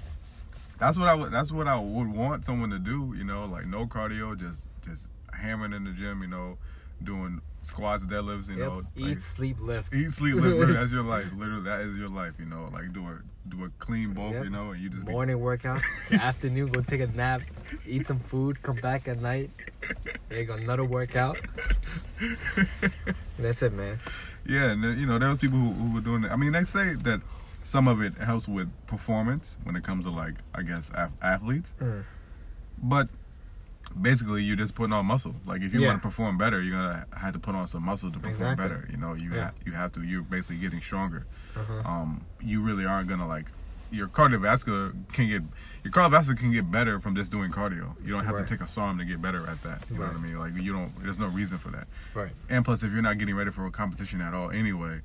That's 0.78 0.96
what 0.98 1.08
I 1.08 1.14
would. 1.14 1.32
That's 1.32 1.50
what 1.50 1.66
I 1.66 1.78
would 1.78 2.08
want 2.08 2.46
someone 2.46 2.70
to 2.70 2.78
do. 2.78 3.14
You 3.18 3.24
know, 3.24 3.44
like 3.46 3.66
no 3.66 3.86
cardio, 3.86 4.38
just 4.38 4.62
just 4.84 5.06
hammering 5.40 5.72
in 5.72 5.84
the 5.84 5.92
gym. 5.92 6.22
You 6.22 6.28
know, 6.28 6.58
doing 7.02 7.40
squats, 7.62 8.04
deadlifts. 8.06 8.48
You 8.48 8.56
Yep. 8.58 8.68
know, 8.68 8.82
Eat, 8.96 9.06
like, 9.06 9.20
sleep, 9.20 9.60
lift. 9.60 9.94
eat, 9.94 10.10
sleep, 10.12 10.36
bro. 10.36 10.64
That's 10.72 10.92
your 10.92 11.02
life. 11.02 11.26
Literally, 11.36 11.64
that 11.64 11.80
is 11.82 11.96
your 11.96 12.08
life. 12.08 12.34
You 12.38 12.46
know, 12.46 12.68
like 12.72 12.92
do 12.92 13.06
a 13.06 13.18
do 13.48 13.64
a 13.64 13.70
clean 13.78 14.12
bulk. 14.14 14.34
Yep. 14.34 14.44
You 14.44 14.50
know, 14.50 14.70
and 14.72 14.82
you 14.82 14.88
just 14.90 15.04
be 15.06 15.12
Morning 15.12 15.38
workouts. 15.38 15.82
afternoon, 16.20 16.68
go 16.68 16.80
take 16.82 17.00
a 17.00 17.06
nap, 17.08 17.42
eat 17.86 18.06
some 18.06 18.20
food, 18.20 18.62
come 18.62 18.76
back 18.76 19.08
at 19.08 19.20
night. 19.20 19.50
There 20.28 20.38
you 20.40 20.44
go, 20.44 20.54
another 20.54 20.84
workout. 20.84 21.38
That's 23.38 23.62
it, 23.62 23.72
man. 23.72 23.98
Yeah, 24.46 24.70
and 24.70 24.82
you 24.98 25.06
know 25.06 25.18
there 25.18 25.28
was 25.28 25.38
people 25.38 25.58
who, 25.58 25.72
who 25.72 25.94
were 25.94 26.00
doing 26.00 26.24
it. 26.24 26.30
I 26.30 26.36
mean, 26.36 26.52
they 26.52 26.64
say 26.64 26.94
that 26.94 27.20
some 27.62 27.88
of 27.88 28.00
it 28.02 28.14
helps 28.16 28.48
with 28.48 28.68
performance 28.86 29.56
when 29.64 29.76
it 29.76 29.84
comes 29.84 30.04
to 30.04 30.10
like 30.10 30.34
I 30.54 30.62
guess 30.62 30.90
ath- 30.94 31.16
athletes, 31.22 31.72
Mm. 31.80 32.04
but 32.82 33.08
basically 34.00 34.42
you're 34.42 34.56
just 34.56 34.74
putting 34.74 34.92
on 34.92 35.06
muscle. 35.06 35.34
Like 35.46 35.62
if 35.62 35.72
you 35.74 35.80
Yeah. 35.80 35.88
want 35.88 36.02
to 36.02 36.08
perform 36.08 36.38
better, 36.38 36.60
you're 36.62 36.76
gonna 36.76 37.06
have 37.16 37.32
to 37.32 37.38
put 37.38 37.54
on 37.54 37.66
some 37.66 37.82
muscle 37.84 38.10
to 38.10 38.18
perform 38.18 38.32
Exactly. 38.32 38.68
better. 38.68 38.88
You 38.90 38.96
know, 38.96 39.14
you 39.14 39.32
Yeah. 39.34 39.44
ha- 39.46 39.50
you 39.64 39.72
have 39.72 39.92
to. 39.92 40.02
You're 40.02 40.22
basically 40.22 40.58
getting 40.58 40.80
stronger. 40.80 41.26
Uh-huh. 41.56 41.88
Um, 41.88 42.22
you 42.40 42.60
really 42.62 42.84
aren't 42.86 43.08
gonna 43.08 43.26
like 43.26 43.46
your 43.92 44.06
cardiovascular 44.06 44.92
can 45.12 45.26
get 45.28 45.42
your 45.82 45.92
cardiovascular 45.92 46.38
can 46.38 46.52
get 46.52 46.70
better 46.70 47.00
from 47.00 47.16
just 47.16 47.30
doing 47.32 47.50
cardio. 47.50 47.94
You 48.04 48.12
don't 48.12 48.24
have 48.24 48.36
Right. 48.36 48.46
to 48.46 48.54
take 48.56 48.60
a 48.64 48.68
SARM 48.68 48.98
to 48.98 49.04
get 49.04 49.20
better 49.20 49.44
at 49.48 49.60
that. 49.64 49.82
You 49.90 49.96
know 49.96 50.04
what 50.06 50.14
I 50.16 50.20
mean? 50.20 50.38
Like 50.38 50.54
you 50.54 50.72
don't. 50.72 50.96
There's 51.00 51.18
no 51.18 51.26
reason 51.26 51.58
for 51.58 51.70
that. 51.70 51.88
Right. 52.14 52.30
And 52.48 52.64
plus, 52.64 52.82
if 52.84 52.92
you're 52.92 53.02
not 53.02 53.18
getting 53.18 53.34
ready 53.34 53.50
for 53.50 53.66
a 53.66 53.70
competition 53.72 54.20
at 54.20 54.32
all 54.34 54.50
anyway, 54.52 55.00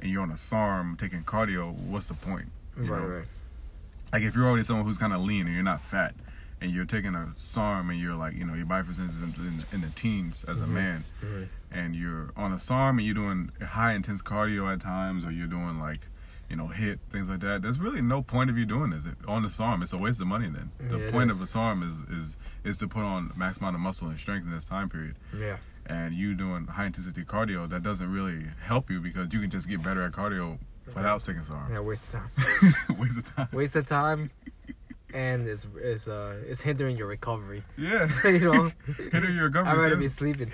and 0.00 0.10
you're 0.12 0.22
on 0.22 0.30
a 0.30 0.38
SARM 0.38 0.96
taking 0.96 1.24
cardio, 1.24 1.72
what's 1.72 2.06
the 2.06 2.14
point? 2.14 2.52
You 2.76 2.92
Right, 2.92 3.02
know? 3.02 3.08
right. 3.08 3.26
Like 4.12 4.22
if 4.22 4.36
you're 4.36 4.46
already 4.46 4.62
someone 4.62 4.86
who's 4.86 4.98
kind 4.98 5.12
of 5.12 5.20
lean 5.22 5.46
and 5.46 5.54
you're 5.54 5.64
not 5.64 5.80
fat, 5.82 6.14
and 6.60 6.70
you're 6.72 6.84
taking 6.84 7.14
a 7.14 7.28
SARM 7.36 7.90
and 7.90 8.00
you're 8.00 8.14
like, 8.16 8.34
you 8.34 8.44
know, 8.44 8.54
your 8.54 8.66
body 8.66 8.86
percentage 8.86 9.14
is 9.16 9.22
in, 9.22 9.46
in, 9.46 9.64
in 9.74 9.80
the 9.80 9.90
teens 9.90 10.44
as 10.48 10.60
a 10.60 10.66
man, 10.66 11.04
Mhm. 11.24 11.48
and 11.70 11.94
you're 11.96 12.32
on 12.36 12.52
a 12.52 12.58
SARM 12.58 12.98
and 12.98 13.06
you're 13.06 13.14
doing 13.14 13.50
high 13.64 13.92
intense 13.94 14.22
cardio 14.22 14.72
at 14.72 14.80
times, 14.80 15.24
or 15.24 15.30
you're 15.30 15.46
doing 15.46 15.78
like, 15.78 16.00
you 16.50 16.56
know, 16.56 16.66
HIIT 16.68 16.98
things 17.10 17.28
like 17.28 17.40
that. 17.40 17.60
There's 17.62 17.78
really 17.78 18.00
no 18.00 18.22
point 18.22 18.48
of 18.50 18.56
you 18.56 18.64
doing 18.64 18.90
this 18.90 19.04
on 19.26 19.42
the 19.42 19.50
SARM. 19.50 19.82
It's 19.82 19.92
a 19.92 19.98
waste 19.98 20.20
of 20.20 20.26
money. 20.26 20.48
Then 20.48 20.70
the 20.88 20.98
Yeah, 20.98 21.10
point 21.10 21.30
is. 21.30 21.36
of 21.36 21.42
a 21.42 21.46
SARM 21.46 21.82
is 21.82 22.00
is 22.10 22.36
is 22.64 22.76
to 22.78 22.88
put 22.88 23.04
on 23.04 23.32
max 23.36 23.58
amount 23.58 23.76
of 23.76 23.80
muscle 23.80 24.08
and 24.08 24.18
strength 24.18 24.46
in 24.46 24.52
this 24.52 24.64
time 24.64 24.88
period 24.88 25.16
Yeah. 25.34 25.56
and 25.86 26.14
you 26.14 26.34
doing 26.34 26.66
high 26.66 26.86
intensity 26.86 27.22
cardio, 27.24 27.68
that 27.68 27.82
doesn't 27.82 28.10
really 28.10 28.46
help 28.64 28.90
you 28.90 29.00
because 29.00 29.32
you 29.32 29.40
can 29.40 29.50
just 29.50 29.68
get 29.68 29.82
better 29.82 30.02
at 30.02 30.12
cardio 30.12 30.58
without 30.86 31.22
taking 31.22 31.42
SARM. 31.42 31.70
Yeah, 31.70 31.80
waste 31.90 32.14
of 32.14 32.20
time. 32.20 32.98
Waste 32.98 33.18
of 33.18 33.24
time. 33.36 33.48
Waste 33.52 33.76
of 33.76 33.84
time, 33.86 34.30
and 35.14 35.48
it's 35.48 35.66
it's 35.76 36.08
uh 36.08 36.36
it's 36.46 36.60
hindering 36.60 36.96
your 36.96 37.06
recovery. 37.06 37.62
Yeah. 37.76 38.08
you 38.24 38.38
know, 38.40 38.70
Hitting 39.12 39.34
your 39.34 39.44
recovery. 39.44 39.70
I'd 39.70 39.76
rather 39.76 39.96
government. 39.96 40.00
be 40.00 40.08
sleeping. 40.08 40.50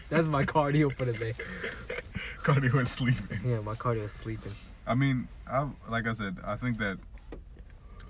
That's 0.08 0.26
my 0.26 0.44
cardio 0.44 0.92
for 0.92 1.04
the 1.04 1.12
day. 1.12 1.34
cardio 2.42 2.74
and 2.78 2.88
sleeping. 2.88 3.40
Yeah, 3.44 3.60
my 3.60 3.74
cardio 3.74 4.04
is 4.04 4.12
sleeping. 4.12 4.52
I 4.86 4.94
mean, 4.94 5.28
I 5.50 5.68
like 5.88 6.06
I 6.06 6.12
said, 6.12 6.36
I 6.44 6.56
think 6.56 6.78
that 6.78 6.98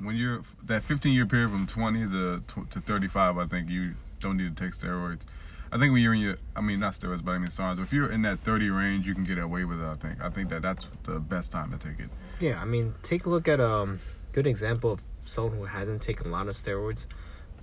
when 0.00 0.16
you're 0.16 0.42
that 0.64 0.84
15 0.84 1.12
year 1.12 1.26
period 1.26 1.50
from 1.50 1.66
20 1.66 2.08
to 2.08 2.42
to 2.70 2.80
35, 2.80 3.38
I 3.38 3.46
think 3.46 3.68
you 3.68 3.94
don't 4.20 4.36
need 4.36 4.56
to 4.56 4.64
take 4.64 4.72
steroids. 4.74 5.22
I 5.70 5.76
think 5.76 5.92
when 5.92 6.00
you're 6.02 6.14
in 6.14 6.20
your, 6.20 6.36
I 6.56 6.62
mean 6.62 6.80
not 6.80 6.94
steroids, 6.94 7.22
but 7.22 7.32
I 7.32 7.38
mean 7.38 7.50
SARMs. 7.50 7.78
If 7.78 7.92
you're 7.92 8.10
in 8.10 8.22
that 8.22 8.38
30 8.38 8.70
range, 8.70 9.06
you 9.06 9.14
can 9.14 9.24
get 9.24 9.36
away 9.38 9.64
with 9.64 9.80
it. 9.80 9.84
I 9.86 9.96
think. 9.96 10.22
I 10.24 10.30
think 10.30 10.48
that 10.48 10.62
that's 10.62 10.86
the 11.02 11.18
best 11.20 11.52
time 11.52 11.70
to 11.72 11.78
take 11.78 11.98
it. 12.00 12.08
Yeah, 12.40 12.58
I 12.60 12.64
mean, 12.64 12.94
take 13.02 13.26
a 13.26 13.28
look 13.28 13.48
at 13.48 13.60
um 13.60 14.00
good 14.32 14.46
example 14.46 14.92
of 14.92 15.02
someone 15.28 15.56
who 15.58 15.64
hasn't 15.64 16.02
taken 16.02 16.28
a 16.28 16.30
lot 16.30 16.48
of 16.48 16.54
steroids, 16.54 17.06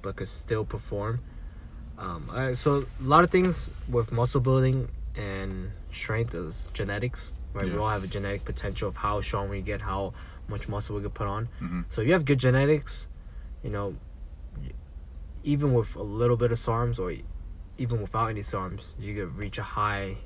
but 0.01 0.15
could 0.17 0.27
still 0.27 0.65
perform. 0.65 1.19
Um, 1.97 2.29
uh, 2.31 2.53
so 2.55 2.83
a 2.99 3.03
lot 3.03 3.23
of 3.23 3.29
things 3.29 3.71
with 3.89 4.11
muscle 4.11 4.41
building 4.41 4.89
and 5.15 5.71
strength 5.91 6.35
is 6.35 6.69
genetics, 6.73 7.33
right? 7.53 7.65
We 7.65 7.77
all 7.77 7.89
have 7.89 8.03
a 8.03 8.07
genetic 8.07 8.43
potential 8.45 8.87
of 8.89 8.97
how 8.97 9.21
strong 9.21 9.49
we 9.49 9.61
get, 9.61 9.81
how 9.81 10.13
much 10.47 10.67
muscle 10.67 10.95
we 10.97 11.01
can 11.01 11.11
put 11.11 11.27
on. 11.27 11.45
hmm 11.59 11.81
So 11.89 12.01
if 12.01 12.07
you 12.07 12.13
have 12.13 12.25
good 12.25 12.39
genetics, 12.39 13.07
you 13.63 13.69
know, 13.69 13.95
even 15.43 15.73
with 15.73 15.95
a 15.95 16.01
little 16.03 16.37
bit 16.37 16.51
of 16.51 16.57
SARMs 16.57 16.99
or 16.99 17.13
even 17.77 18.01
without 18.01 18.27
any 18.27 18.41
SARMs, 18.41 18.93
you 18.99 19.13
could 19.15 19.37
reach 19.37 19.57
a 19.57 19.63
high, 19.63 20.17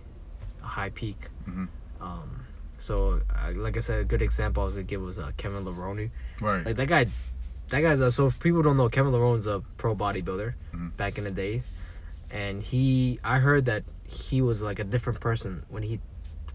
a 0.63 0.65
high 0.67 0.89
peak. 0.89 1.29
hmm 1.45 1.65
Um, 2.01 2.45
so 2.79 3.21
uh, 3.35 3.51
like 3.55 3.77
I 3.77 3.81
said, 3.81 3.99
a 4.01 4.03
good 4.05 4.21
example 4.21 4.63
I 4.63 4.65
was 4.65 4.73
gonna 4.75 4.83
give 4.83 5.01
was 5.01 5.19
uh, 5.19 5.31
Kevin 5.37 5.63
Levrone. 5.65 6.09
Right. 6.41 6.65
Like 6.65 6.75
that 6.77 6.87
guy, 6.87 7.05
that 7.69 7.81
guy's 7.81 8.01
uh, 8.01 8.09
so 8.11 8.27
if 8.27 8.39
people 8.39 8.61
don't 8.63 8.77
know, 8.77 8.89
Kevin 8.89 9.11
Levrone's 9.13 9.45
a 9.47 9.61
pro 9.77 9.95
bodybuilder 9.95 10.53
Mhm. 10.73 10.95
back 10.97 11.17
in 11.17 11.23
the 11.25 11.31
day, 11.31 11.61
and 12.31 12.63
he 12.63 13.19
I 13.23 13.39
heard 13.39 13.65
that 13.65 13.83
he 14.05 14.41
was 14.41 14.61
like 14.61 14.79
a 14.79 14.83
different 14.83 15.19
person 15.19 15.63
when 15.69 15.83
he 15.83 15.99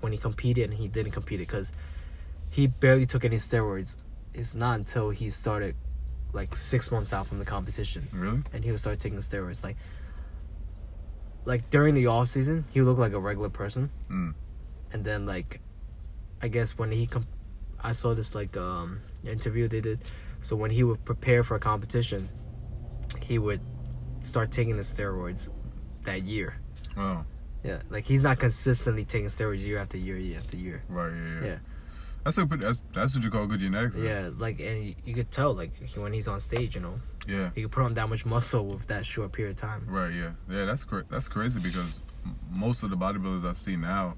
when 0.00 0.12
he 0.12 0.18
competed 0.18 0.70
and 0.70 0.74
he 0.78 0.88
didn't 0.88 1.12
compete 1.12 1.38
because 1.38 1.70
he 2.50 2.66
barely 2.66 3.06
took 3.06 3.24
any 3.24 3.36
steroids. 3.36 3.96
It's 4.34 4.54
not 4.54 4.78
until 4.80 5.10
he 5.10 5.30
started 5.30 5.76
like 6.32 6.56
six 6.56 6.90
months 6.90 7.12
out 7.12 7.26
from 7.28 7.38
the 7.38 7.44
competition 7.44 8.08
really? 8.12 8.42
and 8.52 8.64
he 8.64 8.70
would 8.72 8.80
start 8.80 8.98
taking 8.98 9.18
steroids 9.20 9.62
like 9.62 9.76
like 11.44 11.70
during 11.70 11.94
the 11.94 12.06
off 12.08 12.26
season 12.28 12.64
he 12.72 12.80
would 12.80 12.88
look 12.88 12.98
like 12.98 13.12
a 13.12 13.18
regular 13.20 13.48
person 13.48 13.90
Mm. 14.10 14.34
and 14.92 15.04
then 15.04 15.26
like 15.26 15.60
i 16.44 16.48
guess 16.48 16.76
when 16.80 16.90
he 16.98 17.06
com- 17.06 17.26
i 17.82 17.92
saw 18.00 18.10
this 18.14 18.34
like 18.40 18.54
um 18.56 18.88
interview 19.36 19.64
they 19.74 19.80
did 19.80 19.98
so 20.42 20.52
when 20.62 20.70
he 20.78 20.82
would 20.88 21.02
prepare 21.04 21.42
for 21.42 21.54
a 21.56 21.62
competition 21.70 22.28
he 23.30 23.36
would 23.38 23.60
start 24.20 24.50
taking 24.58 24.76
the 24.76 24.82
steroids 24.94 25.48
that 26.02 26.22
year 26.22 26.50
Oh, 26.96 27.24
yeah 27.68 27.80
like 27.94 28.04
he's 28.04 28.24
not 28.28 28.38
consistently 28.38 29.04
taking 29.04 29.28
steroids 29.28 29.64
year 29.66 29.78
after 29.78 29.96
year 30.06 30.16
year 30.18 30.38
after 30.38 30.56
year 30.56 30.78
right. 30.88 31.12
Yeah. 31.12 31.40
Yeah. 31.40 31.46
Yeah. 31.50 31.58
That's 32.24 32.38
a 32.38 32.46
pretty, 32.46 32.64
that's 32.64 32.80
that's 32.96 33.14
what 33.14 33.22
you 33.24 33.30
call 33.30 33.46
good 33.46 33.60
genetics. 33.60 33.96
then. 33.96 34.04
yeah 34.04 34.30
like 34.44 34.60
and 34.60 34.76
you, 34.86 34.94
you 35.04 35.14
could 35.14 35.30
tell 35.30 35.52
like 35.54 35.72
he, 35.90 35.98
when 36.00 36.12
he's 36.12 36.28
on 36.28 36.40
stage 36.40 36.74
you 36.76 36.80
know 36.86 36.96
Yeah. 37.26 37.50
he 37.54 37.62
could 37.62 37.72
put 37.76 37.84
on 37.88 37.94
that 37.94 38.08
much 38.08 38.24
muscle 38.34 38.64
with 38.66 38.86
that 38.92 39.04
short 39.12 39.32
period 39.32 39.52
of 39.56 39.60
time 39.68 39.82
Right. 39.88 40.12
Yeah. 40.20 40.32
Yeah. 40.54 40.64
That's 40.66 40.84
cra- 40.84 41.04
that's 41.10 41.28
crazy 41.28 41.60
because 41.68 42.00
m- 42.24 42.36
most 42.50 42.82
of 42.84 42.90
the 42.90 42.96
bodybuilders 43.04 43.44
I 43.48 43.54
see 43.54 43.76
now, 43.76 44.14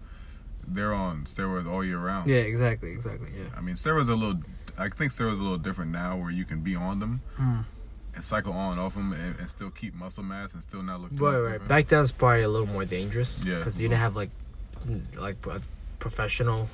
they're 0.69 0.93
on 0.95 1.25
steroids 1.25 1.67
all 1.71 1.85
year 1.85 1.99
round. 1.99 2.29
yeah 2.29 2.39
exactly 2.39 2.91
exactly 2.93 3.29
yeah 3.37 3.45
I 3.57 3.61
mean, 3.61 3.75
steroids 3.77 4.09
are 4.09 4.13
a 4.13 4.17
little. 4.17 4.41
I 4.79 4.89
think 4.89 5.13
steroids 5.13 5.37
are 5.39 5.41
a 5.41 5.49
little 5.49 5.59
different 5.59 5.91
now, 5.93 6.17
where 6.17 6.31
you 6.31 6.45
can 6.45 6.61
be 6.61 6.75
on 6.77 6.99
them 7.01 7.21
Mm. 7.39 7.65
and 8.15 8.25
cycle 8.25 8.53
on 8.53 8.73
and 8.73 8.81
off 8.81 8.95
them, 8.95 9.13
and, 9.13 9.39
and 9.41 9.49
still 9.49 9.71
keep 9.71 9.95
muscle 9.95 10.23
mass 10.23 10.53
and 10.55 10.63
still 10.63 10.83
not 10.83 11.01
look. 11.01 11.11
Right, 11.15 11.39
right. 11.39 11.43
different. 11.53 11.69
Back 11.69 11.89
then, 11.89 12.03
it's 12.03 12.13
probably 12.13 12.43
a 12.43 12.49
little 12.49 12.67
more 12.67 12.85
dangerous. 12.85 13.43
Yeah. 13.45 13.57
Because 13.59 13.81
you 13.81 13.89
didn't 13.89 14.01
have 14.01 14.17
like, 14.17 14.31
like 15.17 15.37
a 15.47 15.63
professional, 15.99 16.69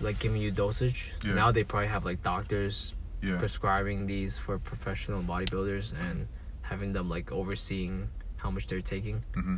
like 0.00 0.18
giving 0.18 0.40
you 0.40 0.50
dosage. 0.50 1.12
Yeah. 1.24 1.34
Now 1.34 1.50
they 1.52 1.62
probably 1.64 1.88
have 1.88 2.04
like 2.04 2.22
doctors 2.22 2.94
Yeah. 3.22 3.36
prescribing 3.38 4.06
these 4.06 4.38
for 4.38 4.58
professional 4.58 5.22
bodybuilders 5.22 5.92
and 5.92 6.26
having 6.62 6.92
them 6.94 7.08
like 7.10 7.30
overseeing 7.32 8.08
how 8.36 8.50
much 8.50 8.66
they're 8.66 8.80
taking 8.80 9.22
hmm 9.34 9.56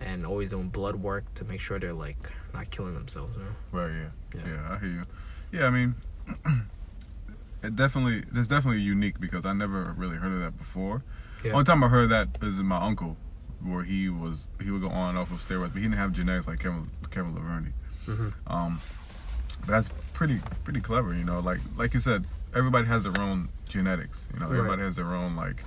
and 0.00 0.26
always 0.26 0.50
doing 0.50 0.68
blood 0.68 0.96
work 0.96 1.22
to 1.34 1.44
make 1.44 1.60
sure 1.60 1.78
they're 1.78 1.92
like 2.08 2.18
not 2.54 2.70
killing 2.70 2.94
themselves. 2.94 3.32
You 3.36 3.42
know? 3.44 3.50
Right. 3.82 3.92
Yeah. 3.92 4.40
Yeah. 4.46 4.52
yeah. 4.54 4.72
I 4.74 4.78
hear 4.78 4.88
you. 4.88 5.06
Yeah. 5.52 5.66
I 5.66 5.70
mean, 5.70 5.94
it 7.62 7.76
definitely. 7.76 8.24
That's 8.32 8.48
definitely 8.48 8.82
unique 8.82 9.20
because 9.20 9.44
I 9.46 9.52
never 9.52 9.94
really 9.96 10.16
heard 10.16 10.32
of 10.32 10.40
that 10.40 10.56
before. 10.58 11.02
Yeah. 11.44 11.52
Only 11.52 11.64
time 11.64 11.82
I 11.84 11.88
heard 11.88 12.08
that 12.10 12.28
is 12.42 12.58
in 12.58 12.66
my 12.66 12.78
uncle, 12.82 13.16
where 13.62 13.84
he 13.84 14.08
was 14.08 14.44
he 14.62 14.70
would 14.70 14.80
go 14.82 14.88
on 14.88 15.10
and 15.10 15.18
off 15.18 15.30
of 15.30 15.38
steroids, 15.46 15.72
but 15.72 15.76
he 15.76 15.82
didn't 15.82 15.98
have 15.98 16.12
genetics 16.12 16.46
like 16.46 16.58
Kevin 16.60 16.88
Kevin 17.10 17.34
Levrone. 17.34 17.72
Mhm. 18.06 18.32
Um, 18.46 18.80
but 19.60 19.68
that's 19.68 19.88
pretty 20.12 20.40
pretty 20.64 20.80
clever, 20.80 21.14
you 21.14 21.24
know. 21.24 21.40
Like 21.40 21.60
like 21.76 21.94
you 21.94 22.00
said, 22.00 22.24
everybody 22.54 22.86
has 22.86 23.04
their 23.04 23.18
own 23.20 23.48
genetics. 23.68 24.28
You 24.34 24.40
know, 24.40 24.46
Right. 24.48 24.56
everybody 24.58 24.82
has 24.82 24.96
their 24.96 25.14
own 25.14 25.36
like 25.36 25.62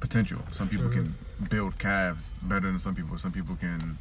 potential. 0.00 0.42
Some 0.52 0.68
people 0.68 0.88
can 0.90 1.14
build 1.48 1.78
calves 1.78 2.28
better 2.42 2.66
than 2.66 2.78
some 2.78 2.94
people. 2.94 3.16
Some 3.18 3.32
people 3.32 3.56
can 3.56 3.96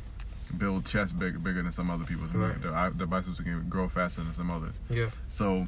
build 0.57 0.85
chests 0.85 1.13
big, 1.13 1.43
bigger 1.43 1.61
than 1.61 1.71
some 1.71 1.89
other 1.89 2.05
people. 2.05 2.25
Right. 2.27 2.61
their, 2.61 2.89
their 2.91 3.07
biceps 3.07 3.39
can 3.41 3.67
grow 3.69 3.87
faster 3.89 4.21
than 4.23 4.33
some 4.33 4.49
others. 4.51 4.75
Yeah. 4.89 5.09
So, 5.27 5.67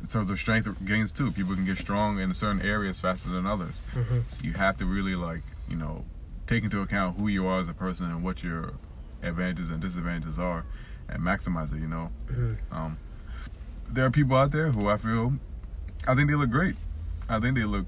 in 0.00 0.06
terms 0.08 0.30
of 0.30 0.38
strength 0.38 0.68
gains 0.84 1.10
too, 1.12 1.32
people 1.32 1.54
can 1.54 1.64
get 1.64 1.78
strong 1.78 2.18
in 2.20 2.32
certain 2.34 2.60
areas 2.62 3.00
faster 3.00 3.30
than 3.30 3.46
others. 3.46 3.80
hmm 3.92 4.20
So 4.26 4.44
you 4.44 4.52
have 4.54 4.76
to 4.76 4.84
really 4.86 5.14
like 5.14 5.42
you 5.68 5.76
know 5.76 6.04
take 6.46 6.62
into 6.64 6.80
account 6.80 7.18
who 7.18 7.28
you 7.28 7.46
are 7.46 7.60
as 7.60 7.68
a 7.68 7.74
person 7.74 8.06
and 8.06 8.22
what 8.22 8.42
your 8.44 8.74
advantages 9.22 9.70
and 9.70 9.80
disadvantages 9.80 10.38
are, 10.38 10.64
and 11.08 11.22
maximize 11.22 11.72
it. 11.74 11.80
You 11.80 11.88
know, 11.88 12.10
hmm 12.28 12.54
um, 12.70 12.98
there 13.88 14.04
are 14.04 14.10
people 14.10 14.36
out 14.36 14.50
there 14.50 14.72
who 14.72 14.88
I 14.88 14.96
feel, 14.96 15.34
I 16.08 16.14
think 16.16 16.28
they 16.28 16.34
look 16.34 16.50
great. 16.50 16.74
I 17.28 17.38
think 17.40 17.56
they 17.56 17.64
look 17.64 17.86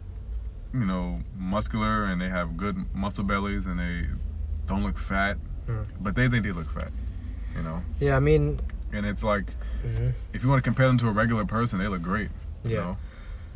you 0.72 0.84
know, 0.84 1.20
muscular 1.36 2.04
and 2.04 2.20
they 2.20 2.28
have 2.28 2.56
good 2.58 2.76
muscle 2.94 3.24
bellies 3.24 3.64
and 3.64 3.80
they 3.80 4.06
don't 4.66 4.82
look 4.82 4.98
fat, 4.98 5.38
Mm. 5.68 5.86
but 6.00 6.14
they 6.16 6.28
think 6.28 6.44
they 6.44 6.52
look 6.52 6.70
fat. 6.70 6.90
You 7.56 7.62
know, 7.62 7.82
Yeah, 8.00 8.16
I 8.16 8.20
mean, 8.20 8.60
and 8.92 9.04
it's 9.06 9.22
like 9.24 9.46
mhm. 9.84 10.12
if 10.32 10.42
you 10.42 10.48
want 10.48 10.62
to 10.62 10.68
compare 10.68 10.86
them 10.86 10.98
to 10.98 11.08
a 11.08 11.10
regular 11.12 11.44
person, 11.44 11.78
they 11.78 11.88
look 11.88 12.02
great. 12.02 12.30
You 12.64 12.70
Yeah. 12.74 12.80
know? 12.80 12.96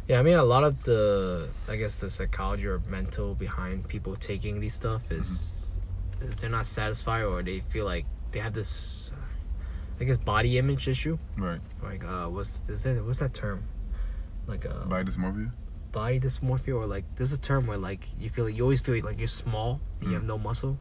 yeah, 0.09 0.19
I 0.19 0.23
mean, 0.23 0.35
a 0.37 0.45
lot 0.45 0.65
of 0.65 0.83
the, 0.85 1.49
I 1.69 1.77
guess, 1.77 1.97
the 1.97 2.11
psychology 2.11 2.67
or 2.67 2.81
mental 2.89 3.35
behind 3.35 3.89
people 3.89 4.15
taking 4.17 4.61
these 4.61 4.75
stuff 4.75 5.11
is, 5.13 5.79
is 6.21 6.39
they're 6.39 6.51
not 6.51 6.67
satisfied 6.67 7.23
or 7.25 7.43
they 7.43 7.61
feel 7.61 7.85
like 7.85 8.05
they 8.33 8.41
have 8.41 8.53
this, 8.53 9.13
I 10.01 10.05
guess, 10.05 10.17
body 10.19 10.59
image 10.59 10.89
issue. 10.89 11.19
Right. 11.39 11.61
Like, 11.83 12.05
uh, 12.05 12.27
what's 12.27 12.61
is 12.69 12.83
that? 12.83 13.05
What's 13.05 13.21
that 13.21 13.33
term? 13.35 13.63
Like, 14.47 14.67
uh, 14.67 14.87
Body 14.87 15.05
dysmorphia. 15.11 15.51
body 15.93 16.19
dysmorphia, 16.21 16.75
or 16.75 16.87
like, 16.87 17.05
there's 17.17 17.33
a 17.33 17.39
term 17.39 17.67
where 17.67 17.79
like 17.79 18.07
you 18.19 18.29
feel 18.29 18.45
like 18.47 18.57
you 18.57 18.63
always 18.65 18.81
feel 18.81 19.03
like 19.05 19.19
you're 19.19 19.29
small 19.29 19.81
and 20.01 20.11
you 20.11 20.17
Mm. 20.17 20.21
have 20.21 20.25
no 20.29 20.39
muscle. 20.39 20.79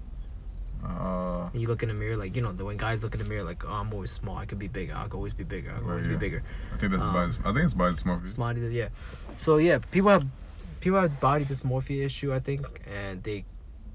Uh, 0.84 1.50
you 1.54 1.68
look 1.68 1.84
in 1.84 1.90
the 1.90 1.96
mirror, 1.96 2.16
like 2.18 2.36
you 2.36 2.42
know, 2.42 2.52
the 2.52 2.66
when 2.66 2.78
guys 2.78 3.04
look 3.04 3.14
in 3.14 3.20
the 3.22 3.28
mirror, 3.30 3.44
like, 3.44 3.64
oh, 3.66 3.72
I'm 3.74 3.94
always 3.94 4.12
small. 4.12 4.38
I 4.38 4.46
could 4.46 4.58
be 4.60 4.68
bigger. 4.68 4.94
I 4.96 5.04
could 5.04 5.14
always 5.14 5.34
be 5.34 5.44
bigger. 5.44 5.72
I 5.72 5.76
could 5.76 5.84
Right, 5.84 5.92
always 5.92 6.06
yeah. 6.08 6.12
be 6.14 6.18
bigger. 6.18 6.44
I 6.74 6.78
think 6.78 6.92
that's 6.92 7.04
Um, 7.04 7.14
body. 7.14 7.32
I 7.46 7.54
think 7.54 7.64
it's 7.66 7.74
body 7.74 7.94
dysmorphia. 7.96 8.28
Smart, 8.30 8.58
yeah. 8.58 8.90
So 9.38 9.58
yeah, 9.58 9.78
people 9.92 10.10
have 10.10 10.26
people 10.80 11.00
have 11.00 11.20
body 11.20 11.46
dysmorphia 11.46 12.06
issue, 12.06 12.34
I 12.34 12.40
think, 12.40 12.82
and 12.92 13.22
they 13.24 13.46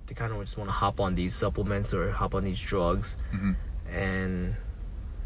they 0.06 0.14
kind 0.14 0.32
of 0.32 0.38
just 0.40 0.56
want 0.56 0.68
to 0.68 0.74
hop 0.74 1.00
on 1.00 1.16
these 1.16 1.34
supplements 1.34 1.92
or 1.92 2.12
hop 2.12 2.34
on 2.34 2.44
these 2.44 2.60
drugs, 2.60 3.16
hmm 3.32 3.52
and 3.92 4.54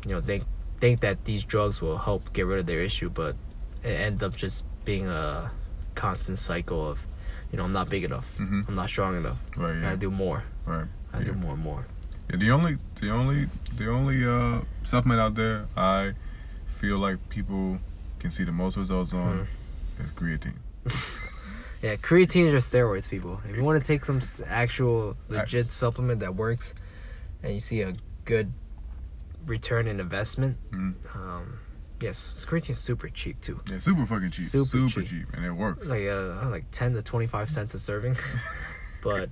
you 0.06 0.12
know 0.14 0.20
think 0.20 0.44
think 0.80 1.00
that 1.00 1.24
these 1.26 1.44
drugs 1.44 1.82
will 1.82 1.98
help 1.98 2.32
get 2.32 2.46
rid 2.46 2.58
of 2.58 2.64
their 2.66 2.80
issue, 2.80 3.10
but 3.10 3.36
it 3.84 3.88
ends 3.88 4.22
up 4.22 4.34
just 4.34 4.64
being 4.86 5.06
a 5.08 5.50
constant 5.94 6.38
cycle 6.38 6.88
of, 6.88 7.06
you 7.52 7.58
know, 7.58 7.64
I'm 7.64 7.72
not 7.72 7.90
big 7.90 8.02
enough, 8.04 8.34
Mhm. 8.38 8.66
I'm 8.66 8.74
not 8.76 8.88
strong 8.88 9.14
enough, 9.18 9.42
Right. 9.58 9.72
I 9.72 9.74
Yeah. 9.74 9.80
gotta 9.82 9.96
do 9.98 10.10
more, 10.10 10.44
Right. 10.64 10.86
I 11.12 11.22
do 11.22 11.32
more 11.32 11.54
and 11.54 11.62
more. 11.62 11.86
Yeah, 12.30 12.36
the 12.36 12.50
only 12.50 12.78
the 13.00 13.10
only 13.10 13.48
the 13.76 13.90
only 13.90 14.24
uh 14.24 14.60
supplement 14.84 15.20
out 15.20 15.34
there 15.34 15.66
I 15.76 16.12
feel 16.66 16.98
like 16.98 17.28
people 17.28 17.78
can 18.18 18.30
see 18.30 18.44
the 18.44 18.52
most 18.52 18.76
results 18.76 19.12
on 19.12 19.46
Mm. 19.98 20.04
is 20.04 20.10
creatine. 20.12 20.56
Yeah, 21.82 21.96
creatine 21.96 22.44
is 22.44 22.52
just 22.52 22.70
steroids, 22.70 23.08
people. 23.08 23.40
If 23.48 23.56
you 23.56 23.64
want 23.64 23.82
to 23.82 23.86
take 23.86 24.04
some 24.04 24.20
actual 24.46 25.16
legit 25.30 25.72
supplement 25.72 26.20
that 26.20 26.34
works, 26.34 26.74
and 27.42 27.54
you 27.54 27.60
see 27.60 27.80
a 27.80 27.94
good 28.26 28.52
return 29.46 29.86
in 29.88 29.98
investment, 29.98 30.58
Mhm. 30.72 30.92
um, 31.16 31.58
yes, 31.98 32.44
creatine's 32.46 32.78
super 32.78 33.08
cheap 33.08 33.40
too. 33.40 33.62
Yeah, 33.70 33.78
super 33.78 34.04
fucking 34.04 34.30
cheap. 34.30 34.44
Super 34.44 34.66
Super, 34.66 35.00
cheap. 35.00 35.08
cheap. 35.08 35.26
and 35.32 35.42
it 35.46 35.52
works. 35.52 35.88
Like 35.88 36.06
uh, 36.06 36.50
like 36.50 36.64
ten 36.70 36.92
to 36.92 37.00
twenty 37.02 37.26
five 37.26 37.48
cents 37.48 37.72
a 37.72 37.78
serving, 37.78 38.14
but 39.02 39.30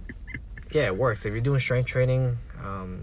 yeah, 0.73 0.87
it 0.87 0.97
works. 0.97 1.25
If 1.27 1.33
you're 1.33 1.41
doing 1.41 1.61
strength 1.61 1.87
training, 1.87 2.37
um, 2.63 3.03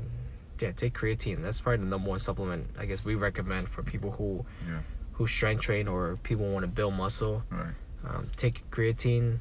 yeah, 0.60 0.72
take 0.72 0.94
creatine. 0.94 1.42
That's 1.44 1.60
probably 1.62 1.84
the 1.84 1.90
number 1.90 2.10
one 2.10 2.20
supplement 2.20 2.68
I 2.80 2.86
guess 2.86 3.04
we 3.04 3.16
recommend 3.16 3.68
for 3.70 3.84
people 3.84 4.12
who 4.12 4.46
Yeah. 4.68 4.80
who 5.14 5.28
strength 5.28 5.62
train 5.62 5.88
or 5.88 6.18
people 6.24 6.50
want 6.52 6.64
to 6.64 6.68
build 6.68 6.94
muscle. 6.94 7.44
Right. 7.50 7.74
um, 8.08 8.30
take 8.36 8.70
creatine 8.70 9.40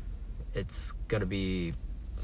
it's 0.54 0.92
gonna 1.08 1.26
be 1.26 1.74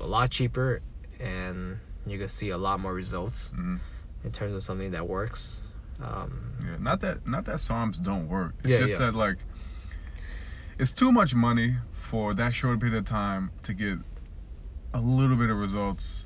a 0.01 0.07
lot 0.07 0.31
cheaper 0.31 0.81
and 1.19 1.77
you're 2.07 2.17
gonna 2.19 2.29
see 2.29 2.49
a 2.51 2.57
lot 2.57 2.81
more 2.81 2.95
results 2.95 3.51
hmm 3.51 3.77
in 4.25 4.31
terms 4.33 4.55
of 4.55 4.63
something 4.63 4.91
that 4.93 5.07
works 5.09 5.61
um, 6.03 6.55
Yeah. 6.65 6.77
Not 6.79 7.01
that 7.01 7.27
not 7.27 7.45
that 7.45 7.57
SARMs 7.57 8.03
don't 8.03 8.27
work. 8.29 8.55
It's 8.61 8.69
Yeah, 8.69 8.79
just 8.79 8.93
yeah. 8.99 9.07
that 9.11 9.15
like 9.15 9.37
it's 10.79 10.93
too 10.93 11.13
much 11.13 11.35
money 11.35 11.77
for 11.93 12.33
that 12.35 12.55
short 12.55 12.81
period 12.81 12.97
of 12.97 13.05
time 13.05 13.51
to 13.65 13.75
get 13.75 13.99
a 14.95 15.01
little 15.01 15.37
bit 15.37 15.51
of 15.51 15.57
results 15.59 16.25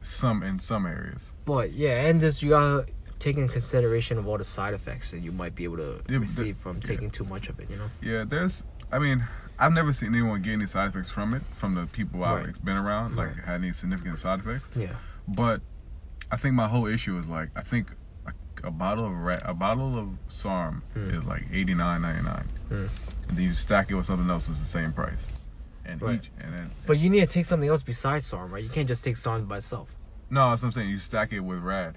some 0.00 0.42
in 0.42 0.58
some 0.58 0.86
areas. 0.86 1.32
but 1.44 1.72
yeah 1.72 2.02
and 2.06 2.20
just 2.20 2.42
you 2.42 2.50
gotta 2.50 2.86
take 3.18 3.36
in 3.38 3.48
consideration 3.48 4.18
of 4.18 4.28
all 4.28 4.36
the 4.36 4.44
side 4.44 4.74
effects 4.74 5.10
that 5.12 5.20
you 5.20 5.32
might 5.32 5.54
be 5.54 5.64
able 5.64 5.78
to 5.78 6.00
Yeah, 6.08 6.18
receive 6.18 6.56
from 6.58 6.76
yeah. 6.76 6.82
taking 6.82 7.10
too 7.10 7.24
much 7.24 7.48
of 7.48 7.58
it 7.60 7.70
you 7.70 7.76
know 7.76 7.88
Yeah, 8.02 8.24
there's. 8.26 8.64
I 8.92 8.98
mean, 8.98 9.24
I've 9.58 9.72
never 9.72 9.92
seen 9.94 10.14
anyone 10.14 10.42
get 10.42 10.52
any 10.52 10.66
side 10.66 10.88
effects 10.90 11.10
from 11.10 11.32
it 11.32 11.42
from 11.54 11.74
the 11.74 11.86
people 11.86 12.20
Right. 12.20 12.46
I've 12.48 12.64
been 12.64 12.76
around. 12.76 13.16
Like 13.16 13.28
Right. 13.28 13.44
had 13.46 13.54
any 13.56 13.72
significant 13.72 14.18
side 14.18 14.40
effects. 14.40 14.76
yeah 14.76 14.96
But 15.26 15.62
I 16.30 16.36
think 16.36 16.54
my 16.54 16.68
whole 16.68 16.86
issue 16.86 17.16
is 17.18 17.26
like 17.28 17.48
I 17.56 17.62
think 17.62 17.92
a, 18.26 18.32
a 18.66 18.70
bottle 18.70 19.06
of 19.06 19.12
ra- 19.12 19.40
a 19.42 19.54
bottle 19.54 19.96
of 19.98 20.08
SARM 20.28 20.82
Mm. 20.94 21.14
is 21.16 21.24
like 21.24 21.46
eighty 21.50 21.74
nine 21.74 22.02
ninety 22.02 22.22
nine, 22.24 22.48
Mm. 22.70 22.88
and 23.28 23.38
then 23.38 23.44
you 23.44 23.54
stack 23.54 23.90
it 23.90 23.94
with 23.94 24.04
something 24.06 24.28
else, 24.28 24.48
it's 24.50 24.58
the 24.58 24.64
same 24.66 24.92
price. 24.92 25.28
And 25.86 26.00
Right. 26.00 26.14
each 26.16 26.30
and 26.40 26.52
then 26.54 26.70
but 26.86 26.98
you 26.98 27.10
need 27.10 27.20
to 27.20 27.26
take 27.26 27.44
something 27.44 27.68
else 27.68 27.82
besides 27.82 28.26
SARM 28.26 28.50
right 28.52 28.62
you 28.62 28.70
can't 28.70 28.88
just 28.88 29.04
take 29.04 29.16
SARM 29.16 29.46
by 29.46 29.58
itself 29.58 29.94
no, 30.30 30.50
that's 30.50 30.62
what 30.62 30.68
I'm 30.68 30.72
saying. 30.72 30.88
You 30.90 30.98
stack 30.98 31.32
it 31.32 31.40
with 31.40 31.60
Rad, 31.60 31.96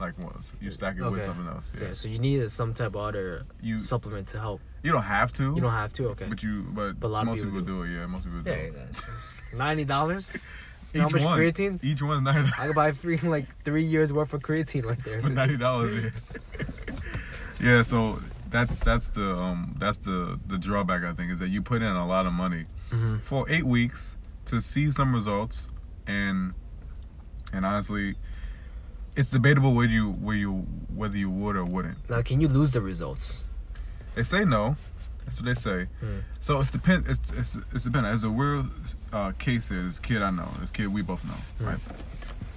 like 0.00 0.18
what? 0.18 0.34
You 0.60 0.70
stack 0.72 0.96
it 0.98 1.08
with 1.08 1.22
something 1.24 1.46
else. 1.46 1.64
yeah. 1.78 1.86
Yeah. 1.86 1.92
so 1.92 2.08
you 2.08 2.18
need 2.18 2.50
some 2.50 2.74
type 2.74 2.88
of 2.88 2.96
other 2.96 3.44
You 3.62 3.76
supplement 3.78 4.26
to 4.28 4.40
help 4.40 4.60
you 4.82 4.92
don't 4.92 5.02
have 5.04 5.32
to. 5.34 5.54
you 5.54 5.60
don't 5.60 5.70
have 5.72 5.92
to 5.94 6.08
okay 6.10 6.26
But 6.28 6.42
you 6.42 6.62
but, 6.74 6.98
But 7.00 7.06
a 7.06 7.10
lot 7.10 7.20
of 7.20 7.26
most 7.26 7.44
people 7.44 7.60
people, 7.60 7.74
do. 7.76 7.82
it. 7.84 7.94
Yeah, 7.96 8.06
most 8.06 8.24
people 8.24 8.40
do. 8.40 8.50
yeah 8.50 8.56
it. 8.56 8.74
that's 8.74 9.40
ninety 9.54 9.84
dollars 9.84 10.36
Each 10.94 11.02
how 11.02 11.08
much 11.10 11.22
one, 11.22 11.38
creatine? 11.38 11.78
Each 11.84 12.00
one's 12.02 12.22
ninety. 12.22 12.50
I 12.58 12.66
could 12.66 12.74
buy 12.74 12.92
free 12.92 13.16
like 13.18 13.44
three 13.64 13.82
years 13.84 14.10
worth 14.12 14.32
of 14.34 14.40
creatine 14.42 14.84
right 14.86 15.02
there. 15.04 15.20
for 15.20 15.28
ninety 15.30 15.56
dollars. 15.58 15.94
Yeah. 16.04 16.10
yeah, 17.60 17.82
so 17.82 18.20
that's 18.50 18.80
that's 18.80 19.08
the 19.10 19.30
um 19.36 19.74
that's 19.78 19.98
the 19.98 20.38
the 20.46 20.56
drawback 20.58 21.04
I 21.04 21.12
think 21.12 21.30
is 21.32 21.38
that 21.40 21.48
you 21.48 21.60
put 21.62 21.82
in 21.82 21.88
a 21.96 22.06
lot 22.06 22.26
of 22.26 22.32
money 22.32 22.64
Mhm. 22.90 23.20
for 23.22 23.48
eight 23.48 23.64
weeks 23.64 24.16
to 24.46 24.60
see 24.60 24.90
some 24.90 25.14
results, 25.14 25.66
and 26.06 26.54
and 27.52 27.64
honestly, 27.66 28.16
it's 29.16 29.30
debatable 29.30 29.74
whether 29.74 29.92
you 29.92 30.10
whether 30.12 30.38
you 30.38 30.52
whether 30.94 31.16
you 31.16 31.30
would 31.30 31.56
or 31.56 31.64
wouldn't. 31.64 32.08
Now, 32.08 32.22
can 32.22 32.40
you 32.40 32.48
lose 32.48 32.70
the 32.72 32.80
results? 32.80 33.44
They 34.14 34.22
say 34.22 34.44
no. 34.44 34.76
That's 35.24 35.40
what 35.40 35.46
they 35.46 35.54
say. 35.54 35.88
Hmm. 36.00 36.18
So 36.40 36.60
it's 36.60 36.70
depend. 36.70 37.06
It's 37.06 37.30
it's 37.32 37.56
it's 37.74 37.84
dependent. 37.84 38.14
As 38.14 38.24
a 38.24 38.30
real 38.30 38.66
uh, 39.12 39.32
case 39.38 39.70
is 39.70 39.84
this 39.86 39.98
kid 39.98 40.22
I 40.22 40.30
know. 40.30 40.48
This 40.60 40.70
kid 40.70 40.88
we 40.88 41.02
both 41.02 41.22
know. 41.24 41.66
Right. 41.66 41.78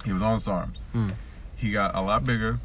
He 0.04 0.12
was 0.12 0.22
on 0.22 0.38
SARMs. 0.38 0.78
Hmm. 0.92 1.10
He 1.56 1.70
got 1.70 1.94
a 1.94 2.00
lot 2.00 2.24
bigger. 2.24 2.58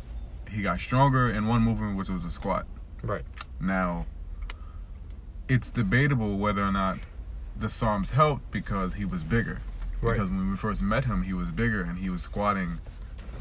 He 0.50 0.62
got 0.62 0.80
stronger 0.80 1.30
in 1.30 1.46
one 1.48 1.62
movement, 1.62 1.98
which 1.98 2.08
was 2.10 2.24
a 2.24 2.32
squat. 2.32 2.66
Right. 3.04 3.26
Now, 3.60 4.06
it's 5.50 5.70
debatable 5.70 6.38
whether 6.38 6.64
or 6.64 6.72
not 6.72 7.00
the 7.60 7.68
SARMs 7.68 8.12
helped 8.12 8.52
because 8.52 8.96
he 8.96 9.06
was 9.06 9.24
bigger. 9.24 9.60
Right. 10.02 10.14
Because 10.14 10.30
when 10.30 10.50
we 10.52 10.58
first 10.58 10.82
met 10.82 11.06
him, 11.06 11.24
he 11.24 11.34
was 11.34 11.52
bigger 11.52 11.82
and 11.82 11.98
he 11.98 12.10
was 12.10 12.22
squatting 12.22 12.80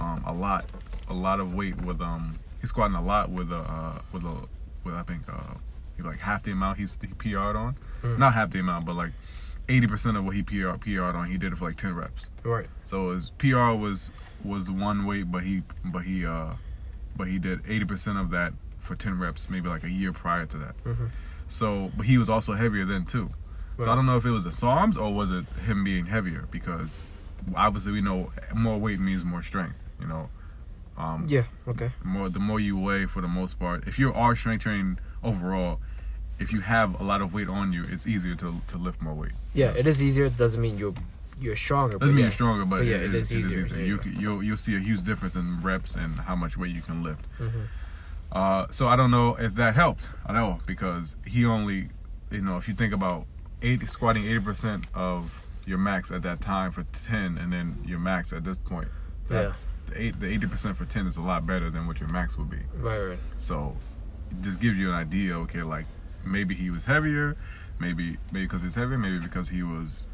um, 0.01 0.23
a 0.27 0.33
lot, 0.33 0.65
a 1.09 1.15
lot 1.15 1.41
of 1.41 1.55
weight 1.55 1.77
with 1.83 2.01
um. 2.01 2.39
He's 2.61 2.71
squatting 2.71 2.97
a 2.97 3.03
lot 3.03 3.31
with 3.31 3.53
a 3.53 3.59
uh, 3.59 3.99
with 4.13 4.25
a 4.25 4.35
with 4.85 4.95
I 4.95 5.03
think 5.03 5.23
uh 5.29 5.55
like 5.99 6.19
half 6.19 6.43
the 6.43 6.51
amount 6.53 6.79
he's 6.79 6.97
he 7.01 7.09
PR'd 7.09 7.57
on, 7.57 7.77
Mm. 8.03 8.19
not 8.19 8.35
half 8.35 8.51
the 8.51 8.59
amount, 8.61 8.85
but 8.87 8.95
like 8.97 9.13
eighty 9.69 9.87
percent 9.87 10.17
of 10.17 10.25
what 10.25 10.35
he 10.35 10.43
PR 10.43 10.73
PR'd 10.79 11.15
on, 11.17 11.27
he 11.31 11.37
did 11.39 11.53
it 11.53 11.57
for 11.57 11.67
like 11.67 11.77
ten 11.77 11.95
reps. 11.95 12.29
Right. 12.43 12.67
So 12.85 13.11
his 13.13 13.31
PR 13.39 13.73
was 13.73 14.11
was 14.45 14.71
one 14.71 15.05
weight, 15.07 15.31
but 15.31 15.43
he 15.43 15.63
but 15.85 16.01
he 16.05 16.25
uh 16.27 16.55
but 17.17 17.29
he 17.29 17.39
did 17.39 17.61
eighty 17.69 17.85
percent 17.85 18.19
of 18.19 18.31
that 18.31 18.53
for 18.79 18.95
ten 18.95 19.19
reps, 19.19 19.49
maybe 19.51 19.69
like 19.69 19.85
a 19.85 19.91
year 19.91 20.13
prior 20.13 20.47
to 20.47 20.57
that. 20.59 20.85
Mhm. 20.85 21.11
So, 21.49 21.91
but 21.97 22.07
he 22.07 22.19
was 22.19 22.29
also 22.29 22.55
heavier 22.55 22.85
then 22.85 23.05
too. 23.05 23.31
So 23.79 23.91
I 23.91 23.95
don't 23.95 24.07
know 24.07 24.17
if 24.17 24.25
it 24.25 24.31
was 24.31 24.45
the 24.45 24.51
SARMs 24.51 24.97
or 24.97 25.13
was 25.13 25.31
it 25.31 25.45
him 25.67 25.85
being 25.85 26.07
heavier 26.07 26.47
because 26.51 27.03
obviously 27.55 27.93
we 27.93 28.01
know 28.01 28.33
more 28.55 28.79
weight 28.79 28.99
means 29.01 29.25
more 29.25 29.43
strength. 29.43 29.77
You 30.01 30.07
know, 30.07 30.31
um, 30.97 31.27
Yeah. 31.29 31.45
Okay. 31.69 31.91
more 32.03 32.29
the 32.29 32.41
more 32.41 32.59
you 32.61 32.77
weigh 32.79 33.07
for 33.07 33.21
the 33.21 33.29
most 33.29 33.59
part. 33.59 33.87
If 33.87 33.99
you 33.99 34.13
are 34.13 34.35
strength 34.35 34.63
training 34.63 34.99
overall, 35.23 35.81
if 36.39 36.53
you 36.53 36.61
have 36.61 36.99
a 37.01 37.03
lot 37.05 37.21
of 37.23 37.35
weight 37.35 37.49
on 37.49 37.73
you, 37.73 37.85
it's 37.89 38.07
easier 38.07 38.35
to 38.37 38.61
to 38.69 38.79
lift 38.79 39.01
more 39.03 39.15
weight. 39.15 39.33
Yeah, 39.55 39.73
it 39.77 39.87
is 39.87 40.03
easier. 40.03 40.27
It 40.27 40.37
doesn't 40.37 40.61
mean 40.61 40.79
you're 40.79 40.95
you're 41.39 41.57
stronger. 41.57 41.99
Doesn't 41.99 42.01
but 42.01 42.15
mean 42.15 42.19
yeah. 42.19 42.25
you're 42.25 42.31
stronger, 42.31 42.65
but, 42.65 42.79
But 42.79 42.87
yeah, 42.87 42.97
it, 42.97 43.03
it 43.03 43.15
is 43.15 43.33
easier. 43.33 43.67
Yeah, 43.67 43.77
you 43.77 44.01
yeah. 44.05 44.21
you'll 44.21 44.43
you'll 44.43 44.57
see 44.57 44.75
a 44.77 44.79
huge 44.81 45.03
difference 45.03 45.37
in 45.37 45.61
reps 45.61 45.95
and 45.95 46.19
how 46.21 46.35
much 46.37 46.57
weight 46.57 46.75
you 46.75 46.83
can 46.83 47.03
lift. 47.03 47.27
Mhm. 47.39 47.67
Uh, 48.33 48.67
so 48.71 48.89
I 48.89 48.97
don't 48.97 49.11
know 49.11 49.37
if 49.39 49.55
that 49.55 49.75
helped 49.77 50.09
at 50.29 50.35
all 50.37 50.61
because 50.67 51.15
he 51.27 51.45
only, 51.45 51.89
you 52.31 52.41
know, 52.43 52.57
if 52.57 52.69
you 52.69 52.75
think 52.75 52.93
about 52.93 53.27
eight 53.67 53.89
squatting 53.89 54.25
eighty 54.25 54.41
percent 54.41 54.87
of 54.95 55.47
your 55.67 55.79
max 55.79 56.11
at 56.11 56.23
that 56.23 56.41
time 56.41 56.71
for 56.71 56.85
ten, 56.93 57.37
and 57.39 57.53
then 57.53 57.79
your 57.85 57.99
max 57.99 58.33
at 58.33 58.45
this 58.45 58.59
point, 58.59 58.89
Yeah. 59.31 59.53
the 59.87 60.01
eight 60.03 60.21
the 60.21 60.27
eighty 60.27 60.47
percent 60.47 60.77
for 60.77 60.85
ten 60.85 61.07
is 61.07 61.17
a 61.17 61.21
lot 61.23 61.47
better 61.47 61.69
than 61.71 61.87
what 61.87 62.01
your 62.01 62.09
max 62.09 62.39
would 62.39 62.51
be. 62.51 62.59
Right. 62.77 62.99
Right. 63.01 63.19
So 63.39 63.77
it 64.31 64.43
just 64.43 64.61
gives 64.61 64.79
you 64.79 64.91
an 64.91 64.95
idea. 64.97 65.37
Okay, 65.41 65.63
like 65.63 65.87
maybe 66.25 66.55
he 66.55 66.71
was 66.71 66.85
heavier, 66.85 67.37
maybe 67.81 68.19
maybe 68.31 68.47
because 68.47 68.61
he 68.63 68.67
was 68.67 68.75
heavier, 68.77 68.99
maybe 68.99 69.19
because 69.19 69.49
he 69.49 69.63
was 69.63 70.07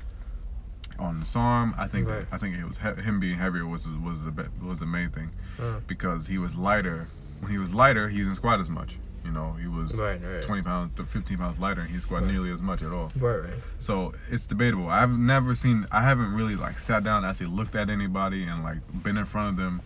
on 0.98 1.20
the 1.20 1.26
SARM. 1.26 1.74
I 1.76 1.86
think 1.86 2.08
Right. 2.08 2.24
I 2.32 2.38
think 2.38 2.56
it 2.56 2.64
was 2.66 2.78
he- 2.78 3.02
him 3.02 3.20
being 3.20 3.36
heavier 3.36 3.66
was 3.66 3.86
was 3.86 4.24
the 4.24 4.30
be- 4.30 4.48
was 4.66 4.78
the 4.78 4.86
main 4.86 5.10
thing 5.10 5.30
Uh, 5.60 5.80
because 5.86 6.28
he 6.28 6.38
was 6.38 6.54
lighter. 6.54 7.08
When 7.40 7.50
he 7.50 7.58
was 7.58 7.74
lighter, 7.74 8.08
he 8.08 8.18
didn't 8.18 8.36
squat 8.36 8.60
as 8.60 8.70
much. 8.70 8.98
You 9.24 9.30
know, 9.32 9.52
he 9.52 9.66
was 9.68 10.00
Right, 10.00 10.20
right. 10.22 10.42
20 10.42 10.62
pounds 10.62 10.96
to 10.96 11.04
15 11.04 11.38
pounds 11.38 11.58
lighter, 11.58 11.80
and 11.82 11.90
he 11.90 12.00
squat 12.00 12.22
Right. 12.22 12.32
nearly 12.32 12.50
as 12.50 12.60
much 12.60 12.82
at 12.82 12.90
all. 12.92 13.12
Right, 13.16 13.36
right. 13.36 13.54
So 13.78 14.14
it's 14.30 14.46
debatable. 14.46 14.88
I've 14.88 15.16
never 15.16 15.54
seen. 15.54 15.86
I 15.92 16.02
haven't 16.02 16.32
really 16.34 16.56
like 16.56 16.78
sat 16.80 17.04
down 17.04 17.18
and 17.18 17.26
actually 17.26 17.46
looked 17.46 17.74
at 17.76 17.88
anybody 17.90 18.44
and 18.44 18.62
like 18.64 18.78
been 19.02 19.16
in 19.16 19.24
front 19.24 19.50
of 19.50 19.56
them 19.56 19.80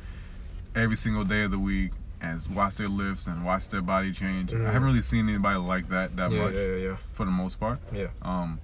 every 0.74 0.96
single 0.96 1.24
day 1.24 1.42
of 1.42 1.50
the 1.50 1.58
week 1.58 1.92
and 2.20 2.40
watched 2.54 2.78
their 2.78 2.88
lifts 2.88 3.26
and 3.26 3.44
watched 3.44 3.70
their 3.70 3.82
body 3.82 4.10
change. 4.12 4.50
Mhm. 4.52 4.62
I 4.66 4.72
haven't 4.72 4.88
really 4.88 5.02
seen 5.02 5.28
anybody 5.28 5.58
like 5.58 5.88
that 5.90 6.16
that 6.16 6.32
Yeah, 6.32 6.42
much 6.42 6.54
yeah, 6.54 6.74
yeah, 6.76 6.96
for 7.12 7.24
the 7.26 7.30
most 7.30 7.60
part. 7.60 7.78
yeah. 7.92 8.06
Um, 8.22 8.58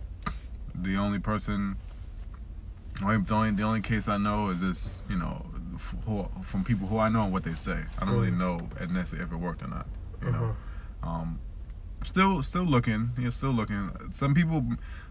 the 0.75 0.97
only 0.97 1.19
person, 1.19 1.77
only- 3.03 3.19
the 3.19 3.35
only 3.35 3.51
the 3.51 3.63
only 3.63 3.81
case 3.83 4.09
I 4.09 4.17
know 4.17 4.49
is 4.51 4.63
this. 4.63 5.03
You 5.09 5.17
know, 5.17 5.45
f- 5.75 5.95
who, 6.07 6.27
from 6.45 6.65
people 6.65 6.89
who 6.89 6.99
I 6.99 7.09
know 7.11 7.25
and 7.25 7.33
what 7.33 7.43
they 7.45 7.55
say. 7.55 7.85
I 7.99 8.05
don't 8.07 8.15
really 8.15 8.31
Mhm. 8.31 8.39
know 8.39 8.69
necessarily 8.91 9.27
if 9.27 9.33
it 9.33 9.37
worked 9.37 9.63
or 9.63 9.69
not. 9.69 9.87
You 10.25 10.33
know. 10.33 10.57
Uh-huh. 11.03 11.09
Um, 11.09 11.41
still, 12.05 12.43
still 12.43 12.65
looking. 12.65 13.11
Yeah, 13.19 13.31
still 13.31 13.51
looking. 13.51 13.91
Some 14.13 14.35
people, 14.35 14.65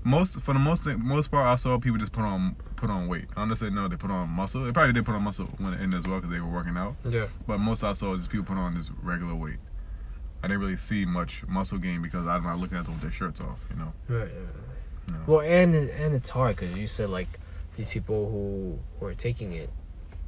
most 0.04 0.40
for 0.40 0.54
the 0.54 0.60
most 0.60 0.84
thing, 0.84 1.04
most 1.04 1.32
part, 1.32 1.46
I 1.46 1.56
saw 1.56 1.78
people 1.80 2.00
just 2.00 2.12
put 2.12 2.24
on 2.24 2.56
put 2.76 2.90
on 2.90 3.08
weight. 3.08 3.26
I'm 3.36 3.50
not 3.50 3.58
saying 3.58 3.76
no, 3.76 3.88
they 3.88 3.98
put 3.98 4.12
on 4.12 4.30
muscle. 4.30 4.64
They 4.64 4.72
probably 4.72 4.94
did 4.94 5.06
put 5.06 5.16
on 5.16 5.24
muscle 5.24 5.48
when 5.58 5.74
in 5.74 5.94
as 5.94 6.08
well 6.08 6.20
because 6.20 6.32
they 6.32 6.40
were 6.40 6.50
working 6.50 6.78
out. 6.78 6.96
Yeah. 7.08 7.28
But 7.48 7.60
most 7.60 7.84
I 7.84 7.94
saw 7.94 8.14
is 8.14 8.28
people 8.28 8.46
put 8.46 8.58
on 8.58 8.76
just 8.76 8.92
regular 9.02 9.36
weight. 9.36 9.58
I 10.44 10.48
didn't 10.48 10.62
really 10.62 10.78
see 10.78 11.06
much 11.06 11.46
muscle 11.48 11.78
gain 11.78 12.02
because 12.02 12.26
I'm 12.26 12.44
not 12.44 12.58
looking 12.60 12.78
at 12.78 12.86
them 12.86 12.94
with 12.94 13.04
their 13.04 13.12
shirts 13.12 13.40
off. 13.42 13.60
You 13.70 13.78
know. 13.78 13.94
Right. 14.08 14.22
right. 14.22 14.32
Know? 15.12 15.24
Well, 15.28 15.42
and 15.42 15.76
and 15.76 16.16
it's 16.16 16.30
hard 16.30 16.56
because 16.56 16.76
you 16.76 16.88
said 16.88 17.10
like 17.10 17.28
these 17.76 17.88
people 17.88 18.30
who 18.30 18.80
who 19.00 19.06
are 19.06 19.14
taking 19.14 19.52
it, 19.54 19.70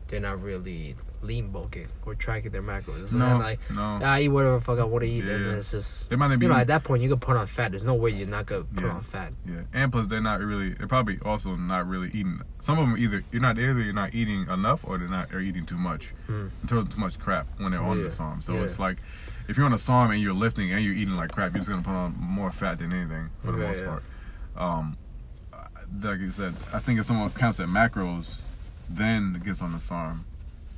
they're 0.07 0.19
not 0.19 0.41
really 0.41 0.95
lean 1.23 1.49
bulking 1.51 1.87
or 2.05 2.13
tracking 2.15 2.51
their 2.51 2.61
macros. 2.61 3.01
It's 3.01 3.13
no, 3.13 3.37
like 3.37 3.59
no. 3.71 3.99
I 4.03 4.21
eat 4.21 4.27
whatever 4.27 4.55
the 4.59 4.61
fuck 4.61 4.77
I 4.77 4.83
want 4.83 5.03
to 5.03 5.09
eat, 5.09 5.23
and 5.23 5.45
it's 5.47 5.71
just 5.71 6.09
They 6.09 6.15
might 6.15 6.27
not 6.27 6.39
be. 6.39 6.45
you 6.45 6.51
know 6.51 6.57
at 6.57 6.67
that 6.67 6.83
point 6.83 7.01
you 7.01 7.09
can 7.09 7.19
put 7.19 7.37
on 7.37 7.47
fat. 7.47 7.71
There's 7.71 7.85
no 7.85 7.93
way 7.95 8.11
you're 8.11 8.27
not 8.27 8.45
gonna 8.45 8.63
put 8.65 8.83
Yeah. 8.83 8.91
on 8.91 9.01
fat. 9.01 9.33
Yeah, 9.45 9.61
and 9.73 9.91
plus 9.91 10.07
they're 10.07 10.21
not 10.21 10.41
really. 10.41 10.73
They're 10.73 10.87
probably 10.87 11.17
also 11.23 11.55
not 11.55 11.87
really 11.87 12.09
eating. 12.09 12.41
Some 12.59 12.77
of 12.77 12.87
them 12.87 12.97
either 12.97 13.23
you're 13.31 13.41
not 13.41 13.57
either 13.57 13.81
you're 13.81 13.93
not 13.93 14.13
eating 14.13 14.47
enough 14.49 14.81
or 14.83 14.97
they're 14.97 15.07
not 15.07 15.29
they're 15.29 15.39
eating 15.39 15.65
too 15.65 15.77
much, 15.77 16.13
Hmm. 16.27 16.47
too, 16.67 16.85
too 16.85 16.99
much 16.99 17.17
crap 17.19 17.47
when 17.57 17.71
they're 17.71 17.81
on 17.81 17.97
Yeah. 17.97 18.03
the 18.05 18.11
SARM. 18.11 18.41
So 18.41 18.53
Yeah. 18.53 18.61
it's 18.61 18.77
like 18.79 18.97
if 19.47 19.57
you're 19.57 19.65
on 19.65 19.73
a 19.73 19.77
SARM 19.77 20.11
and 20.11 20.21
you're 20.21 20.33
lifting 20.33 20.71
and 20.71 20.83
you're 20.83 20.93
eating 20.93 21.15
like 21.15 21.31
crap, 21.31 21.51
you're 21.53 21.59
just 21.59 21.69
gonna 21.69 21.81
put 21.81 21.91
on 21.95 22.15
more 22.19 22.51
fat 22.51 22.79
than 22.79 22.91
anything 22.93 23.29
for 23.43 23.51
the 23.53 23.57
most 23.57 23.81
yeah. 23.81 23.87
part. 23.87 24.03
Um, 24.55 24.97
like 26.01 26.19
you 26.19 26.31
said, 26.31 26.55
I 26.73 26.79
think 26.79 26.99
if 26.99 27.05
someone 27.05 27.29
counts 27.31 27.59
at 27.59 27.67
macros, 27.67 28.41
then 28.89 29.35
it 29.35 29.43
gets 29.43 29.61
on 29.61 29.71
the 29.73 29.79
SARM, 29.79 30.25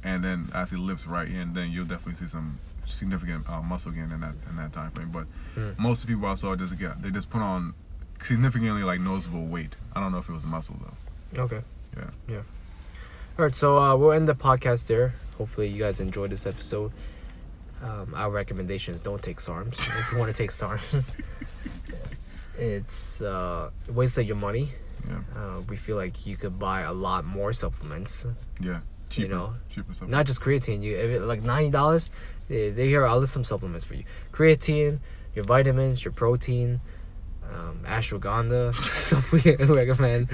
and 0.05 0.23
then 0.23 0.49
as 0.53 0.69
he 0.71 0.77
lifts 0.77 1.05
right 1.07 1.27
in, 1.27 1.53
then 1.53 1.71
you'll 1.71 1.85
definitely 1.85 2.15
see 2.15 2.27
some 2.27 2.59
significant 2.85 3.49
uh, 3.49 3.61
muscle 3.61 3.91
gain 3.91 4.11
in 4.11 4.21
that 4.21 4.35
in 4.49 4.55
that 4.57 4.71
time 4.71 4.91
frame. 4.91 5.09
But 5.11 5.25
Hmm. 5.55 5.71
most 5.81 6.03
of 6.03 6.07
the 6.07 6.13
people 6.15 6.29
I 6.29 6.35
saw 6.35 6.55
just 6.55 6.77
get 6.77 7.01
they 7.01 7.09
just 7.11 7.29
put 7.29 7.41
on 7.41 7.73
significantly 8.21 8.83
like 8.83 8.99
noticeable 9.01 9.45
weight. 9.45 9.75
I 9.95 9.99
don't 9.99 10.11
know 10.13 10.19
if 10.19 10.29
it 10.29 10.33
was 10.33 10.45
muscle 10.45 10.77
though. 10.79 11.43
Okay. 11.43 11.61
Yeah. 11.97 12.09
Yeah. 12.29 12.41
All 13.37 13.43
right, 13.45 13.55
so 13.55 13.77
uh, 13.77 13.95
we'll 13.97 14.13
end 14.13 14.27
the 14.27 14.35
podcast 14.35 14.87
there. 14.87 15.13
Hopefully, 15.37 15.67
you 15.67 15.79
guys 15.79 15.99
enjoyed 15.99 16.29
this 16.31 16.45
episode. 16.45 16.91
Um, 17.83 18.13
our 18.15 18.29
recommendations: 18.29 19.01
don't 19.01 19.21
take 19.21 19.37
SARMs. 19.39 19.73
if 19.99 20.11
you 20.13 20.17
want 20.19 20.31
to 20.33 20.37
take 20.37 20.51
SARMs, 20.51 21.11
it's 22.57 23.21
uh, 23.21 23.69
wasted 23.89 24.27
your 24.27 24.37
money. 24.37 24.69
Yeah. 25.07 25.19
Uh, 25.35 25.61
we 25.69 25.75
feel 25.75 25.97
like 25.97 26.25
you 26.25 26.35
could 26.37 26.57
buy 26.57 26.81
a 26.81 26.93
lot 26.93 27.25
more 27.25 27.53
supplements, 27.53 28.25
Yeah. 28.59 28.79
Cheaper. 29.09 29.27
know, 29.33 29.53
cheaper 29.69 29.93
not 30.07 30.25
just 30.25 30.41
creatine. 30.41 30.81
You 30.81 30.97
it, 30.97 31.21
like 31.21 31.41
ninety 31.41 31.69
dollars. 31.69 32.09
They, 32.47 32.69
they 32.69 32.87
here. 32.87 33.05
I'll 33.05 33.19
list 33.19 33.33
some 33.33 33.43
supplements 33.43 33.85
for 33.85 33.95
you: 33.95 34.03
creatine, 34.31 34.99
your 35.35 35.45
vitamins, 35.45 36.03
your 36.05 36.11
protein, 36.11 36.81
um, 37.53 37.81
ashwagandha 37.85 38.73
stuff 39.03 39.31
we 39.31 39.41
recommend, 39.65 40.29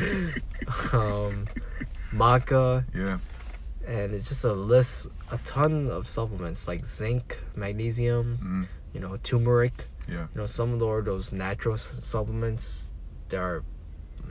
um, 0.94 1.48
maca, 2.14 2.84
yeah. 2.94 3.20
and 3.88 4.14
it's 4.14 4.30
just 4.30 4.46
a 4.46 4.54
list, 4.54 5.08
a 5.32 5.38
ton 5.40 5.90
of 5.90 6.08
supplements 6.08 6.68
like 6.68 6.84
zinc, 6.86 7.40
magnesium, 7.56 8.38
Mm, 8.42 8.68
you 8.94 9.00
know, 9.00 9.16
turmeric. 9.18 9.88
yeah. 10.08 10.28
You 10.34 10.42
know, 10.42 10.46
some 10.46 10.74
of 10.74 10.80
those 10.80 11.04
those 11.06 11.34
natural 11.34 11.78
supplements. 11.78 12.94
There 13.30 13.42
are, 13.42 13.64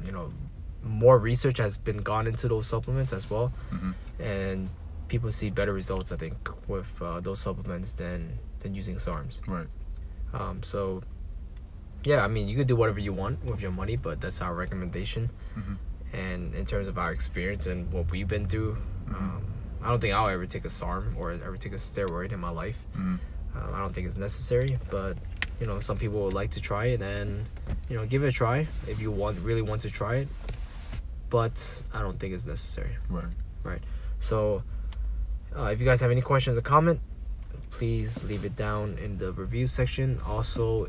you 0.04 0.12
know, 0.12 0.32
more 0.82 1.18
research 1.18 1.58
has 1.58 1.76
been 1.76 1.98
gone 1.98 2.26
into 2.26 2.48
those 2.48 2.66
supplements 2.66 3.12
as 3.12 3.28
well, 3.30 3.52
hmm 3.70 3.92
and 4.18 4.68
people 5.08 5.32
see 5.32 5.50
better 5.50 5.72
results. 5.72 6.12
I 6.12 6.16
think 6.16 6.36
with 6.68 6.90
uh, 7.02 7.20
those 7.20 7.40
supplements 7.40 7.94
than 7.94 8.38
than 8.60 8.74
using 8.74 8.96
SARMs. 8.96 9.42
Right. 9.48 9.66
Um, 10.32 10.62
so, 10.62 11.02
yeah, 12.04 12.22
I 12.24 12.28
mean, 12.28 12.46
you 12.48 12.56
could 12.56 12.68
do 12.68 12.76
whatever 12.76 13.00
you 13.00 13.12
want 13.12 13.44
with 13.44 13.60
your 13.60 13.72
money, 13.72 13.96
but 13.96 14.20
that's 14.20 14.40
our 14.40 14.54
recommendation. 14.54 15.30
hmm 15.54 15.74
And 16.12 16.54
in 16.54 16.64
terms 16.64 16.86
of 16.88 16.98
our 16.98 17.12
experience 17.12 17.66
and 17.66 17.90
what 17.92 18.10
we've 18.10 18.28
been 18.28 18.46
through, 18.46 18.76
um, 19.08 19.42
I 19.82 19.88
don't 19.88 20.00
think 20.00 20.14
I'll 20.14 20.28
ever 20.28 20.46
take 20.46 20.64
a 20.64 20.68
SARM 20.68 21.16
or 21.18 21.32
ever 21.32 21.56
take 21.56 21.72
a 21.72 21.76
steroid 21.76 22.32
in 22.32 22.40
my 22.40 22.50
life. 22.50 22.78
hmm 22.94 23.16
Um, 23.56 23.74
I 23.74 23.78
don't 23.82 23.92
think 23.92 24.06
it's 24.06 24.16
necessary, 24.18 24.78
but 24.90 25.16
you 25.60 25.66
know, 25.66 25.78
some 25.80 25.98
people 25.98 26.22
would 26.24 26.34
like 26.34 26.50
to 26.52 26.60
try 26.60 26.84
it, 26.94 27.02
and 27.02 27.44
you 27.88 27.96
know, 27.96 28.06
give 28.06 28.22
it 28.24 28.28
a 28.28 28.32
try 28.32 28.66
if 28.86 29.00
you 29.02 29.10
want 29.10 29.38
really 29.40 29.62
want 29.62 29.80
to 29.82 29.90
try 29.90 30.14
it. 30.22 30.28
But 31.30 31.82
I 31.94 32.00
don't 32.00 32.18
think 32.18 32.34
it's 32.34 32.44
necessary. 32.44 32.96
Right. 33.08 33.24
Right. 33.62 33.82
So, 34.18 34.62
uh, 35.56 35.64
if 35.66 35.80
you 35.80 35.86
guys 35.86 36.00
have 36.00 36.10
any 36.10 36.20
questions 36.20 36.58
or 36.58 36.60
comment, 36.60 37.00
please 37.70 38.22
leave 38.24 38.44
it 38.44 38.56
down 38.56 38.98
in 38.98 39.18
the 39.18 39.32
review 39.32 39.66
section. 39.66 40.20
Also, 40.26 40.88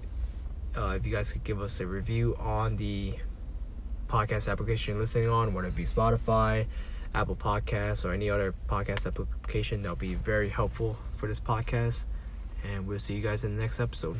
uh, 0.75 0.95
if 0.97 1.05
you 1.05 1.11
guys 1.11 1.31
could 1.31 1.43
give 1.43 1.61
us 1.61 1.79
a 1.79 1.85
review 1.85 2.35
on 2.39 2.75
the 2.75 3.15
podcast 4.07 4.51
application 4.51 4.93
you're 4.93 5.01
listening 5.01 5.29
on, 5.29 5.53
whether 5.53 5.67
it 5.67 5.75
be 5.75 5.85
Spotify, 5.85 6.65
Apple 7.13 7.35
Podcasts, 7.35 8.05
or 8.05 8.11
any 8.11 8.29
other 8.29 8.53
podcast 8.67 9.05
application, 9.05 9.81
that'll 9.81 9.95
be 9.95 10.15
very 10.15 10.49
helpful 10.49 10.97
for 11.15 11.27
this 11.27 11.39
podcast. 11.39 12.05
And 12.63 12.87
we'll 12.87 12.99
see 12.99 13.15
you 13.15 13.21
guys 13.21 13.43
in 13.43 13.55
the 13.55 13.61
next 13.61 13.79
episode. 13.79 14.17